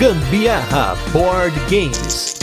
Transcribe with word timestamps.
Gambiarra 0.00 0.96
Board 1.12 1.54
Games. 1.68 2.34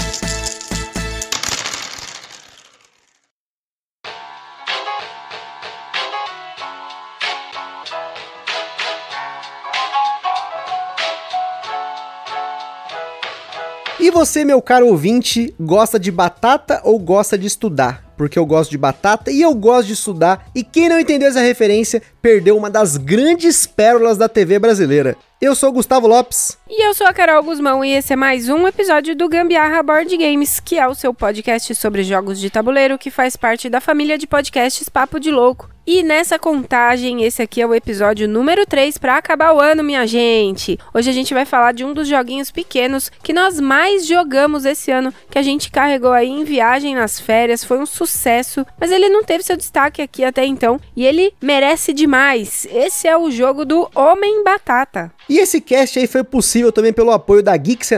E 13.99 14.11
você, 14.11 14.45
meu 14.45 14.61
caro 14.61 14.85
ouvinte, 14.85 15.51
gosta 15.59 15.99
de 15.99 16.11
batata 16.11 16.79
ou 16.83 16.99
gosta 16.99 17.35
de 17.35 17.47
estudar? 17.47 18.03
Porque 18.15 18.37
eu 18.37 18.45
gosto 18.45 18.69
de 18.69 18.77
batata 18.77 19.31
e 19.31 19.41
eu 19.41 19.55
gosto 19.55 19.87
de 19.87 19.93
estudar. 19.93 20.45
E 20.53 20.63
quem 20.63 20.89
não 20.89 20.99
entendeu 20.99 21.27
essa 21.27 21.41
referência 21.41 22.03
perdeu 22.21 22.55
uma 22.55 22.69
das 22.69 22.97
grandes 22.97 23.65
pérolas 23.65 24.15
da 24.15 24.29
TV 24.29 24.59
brasileira. 24.59 25.17
Eu 25.39 25.53
sou 25.53 25.71
Gustavo 25.71 26.07
Lopes. 26.07 26.57
E 26.67 26.83
eu 26.83 26.95
sou 26.95 27.05
a 27.05 27.13
Carol 27.13 27.43
Guzmão 27.43 27.85
e 27.85 27.91
esse 27.91 28.11
é 28.11 28.15
mais 28.15 28.49
um 28.49 28.67
episódio 28.67 29.15
do 29.15 29.29
Gambiarra 29.29 29.83
Board 29.83 30.17
Games, 30.17 30.59
que 30.59 30.79
é 30.79 30.87
o 30.87 30.95
seu 30.95 31.13
podcast 31.13 31.75
sobre 31.75 32.03
jogos 32.03 32.39
de 32.39 32.49
tabuleiro 32.49 32.97
que 32.97 33.11
faz 33.11 33.35
parte 33.35 33.69
da 33.69 33.79
família 33.79 34.17
de 34.17 34.25
podcasts 34.25 34.89
Papo 34.89 35.19
de 35.19 35.29
Louco. 35.29 35.69
E 35.89 36.03
nessa 36.03 36.37
contagem, 36.37 37.23
esse 37.23 37.41
aqui 37.41 37.61
é 37.61 37.65
o 37.65 37.73
episódio 37.73 38.27
número 38.27 38.65
3 38.65 38.97
para 38.97 39.15
acabar 39.15 39.53
o 39.53 39.61
ano, 39.61 39.81
minha 39.81 40.05
gente. 40.05 40.77
Hoje 40.93 41.09
a 41.09 41.13
gente 41.13 41.33
vai 41.33 41.45
falar 41.45 41.71
de 41.71 41.85
um 41.85 41.93
dos 41.93 42.09
joguinhos 42.09 42.51
pequenos 42.51 43.09
que 43.23 43.31
nós 43.31 43.57
mais 43.57 44.05
jogamos 44.05 44.65
esse 44.65 44.91
ano, 44.91 45.13
que 45.31 45.39
a 45.39 45.41
gente 45.41 45.71
carregou 45.71 46.11
aí 46.11 46.27
em 46.27 46.43
viagem 46.43 46.93
nas 46.93 47.21
férias, 47.21 47.63
foi 47.63 47.79
um 47.79 47.85
sucesso, 47.85 48.65
mas 48.77 48.91
ele 48.91 49.07
não 49.07 49.23
teve 49.23 49.45
seu 49.45 49.55
destaque 49.55 50.01
aqui 50.01 50.25
até 50.25 50.45
então 50.45 50.77
e 50.93 51.05
ele 51.05 51.33
merece 51.41 51.93
demais. 51.93 52.67
Esse 52.69 53.07
é 53.07 53.17
o 53.17 53.31
jogo 53.31 53.63
do 53.63 53.89
Homem 53.95 54.43
Batata. 54.43 55.09
E 55.29 55.39
esse 55.39 55.59
cast 55.59 55.99
aí 55.99 56.07
foi 56.07 56.23
possível 56.23 56.71
também 56.71 56.93
pelo 56.93 57.11
apoio 57.11 57.43
da 57.43 57.55
Geeks. 57.55 57.89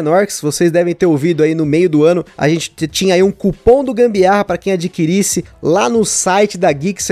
Vocês 0.41 0.71
devem 0.71 0.95
ter 0.95 1.05
ouvido 1.05 1.43
aí 1.43 1.53
no 1.53 1.65
meio 1.65 1.89
do 1.89 2.03
ano. 2.03 2.25
A 2.37 2.49
gente 2.49 2.71
tinha 2.87 3.13
aí 3.13 3.21
um 3.21 3.31
cupom 3.31 3.83
do 3.83 3.93
Gambiarra 3.93 4.43
para 4.43 4.57
quem 4.57 4.73
adquirisse 4.73 5.45
lá 5.61 5.87
no 5.87 6.03
site 6.03 6.57
da 6.57 6.71
Geeks. 6.71 7.09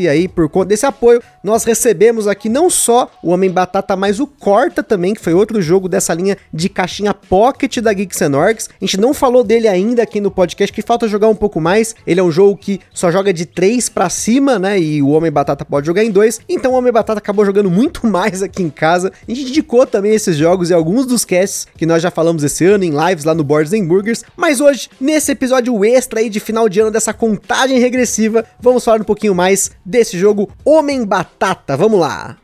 E 0.00 0.08
aí, 0.08 0.26
por 0.26 0.48
conta 0.48 0.66
desse 0.66 0.84
apoio, 0.84 1.22
nós 1.44 1.64
recebemos 1.64 2.26
aqui 2.26 2.48
não 2.48 2.68
só 2.68 3.10
o 3.22 3.30
Homem 3.30 3.50
Batata, 3.50 3.94
mas 3.94 4.18
o 4.18 4.26
Corta 4.26 4.82
também, 4.82 5.14
que 5.14 5.20
foi 5.20 5.34
outro 5.34 5.62
jogo 5.62 5.88
dessa 5.88 6.12
linha 6.12 6.36
de 6.52 6.68
caixinha 6.68 7.14
Pocket 7.14 7.78
da 7.78 7.92
Geeks. 7.92 8.22
A 8.22 8.54
gente 8.80 8.98
não 8.98 9.14
falou 9.14 9.44
dele 9.44 9.68
ainda 9.68 10.02
aqui 10.02 10.20
no 10.20 10.30
podcast, 10.30 10.72
que 10.72 10.82
falta 10.82 11.06
jogar 11.06 11.28
um 11.28 11.34
pouco 11.36 11.60
mais. 11.60 11.94
Ele 12.06 12.18
é 12.18 12.22
um 12.22 12.30
jogo 12.30 12.56
que 12.56 12.80
só 12.92 13.10
joga 13.10 13.32
de 13.32 13.46
3 13.46 13.88
para 13.88 14.08
cima, 14.08 14.58
né? 14.58 14.78
E 14.80 15.02
o 15.02 15.10
Homem 15.10 15.30
Batata 15.30 15.64
pode 15.64 15.86
jogar 15.86 16.02
em 16.02 16.10
2. 16.10 16.40
Então 16.48 16.72
o 16.72 16.74
Homem 16.74 16.92
Batata 16.92 17.18
acabou 17.18 17.44
jogando 17.44 17.70
muito 17.70 18.06
mais 18.08 18.42
aqui 18.42 18.62
em 18.62 18.70
casa. 18.70 19.12
A 19.28 19.34
gente 19.34 19.51
indicou 19.52 19.86
também 19.86 20.14
esses 20.14 20.36
jogos 20.36 20.70
e 20.70 20.74
alguns 20.74 21.06
dos 21.06 21.24
casts 21.24 21.66
que 21.76 21.86
nós 21.86 22.02
já 22.02 22.10
falamos 22.10 22.42
esse 22.42 22.64
ano 22.64 22.84
em 22.84 22.90
lives 22.90 23.24
lá 23.24 23.34
no 23.34 23.44
Boards 23.44 23.72
and 23.72 23.84
Burgers. 23.84 24.24
Mas 24.36 24.60
hoje, 24.60 24.88
nesse 24.98 25.32
episódio 25.32 25.84
extra 25.84 26.20
aí 26.20 26.30
de 26.30 26.40
final 26.40 26.68
de 26.68 26.80
ano 26.80 26.90
dessa 26.90 27.12
contagem 27.12 27.78
regressiva, 27.78 28.44
vamos 28.58 28.84
falar 28.84 29.00
um 29.00 29.04
pouquinho 29.04 29.34
mais 29.34 29.70
desse 29.84 30.18
jogo 30.18 30.50
Homem 30.64 31.04
Batata. 31.04 31.76
Vamos 31.76 32.00
lá! 32.00 32.41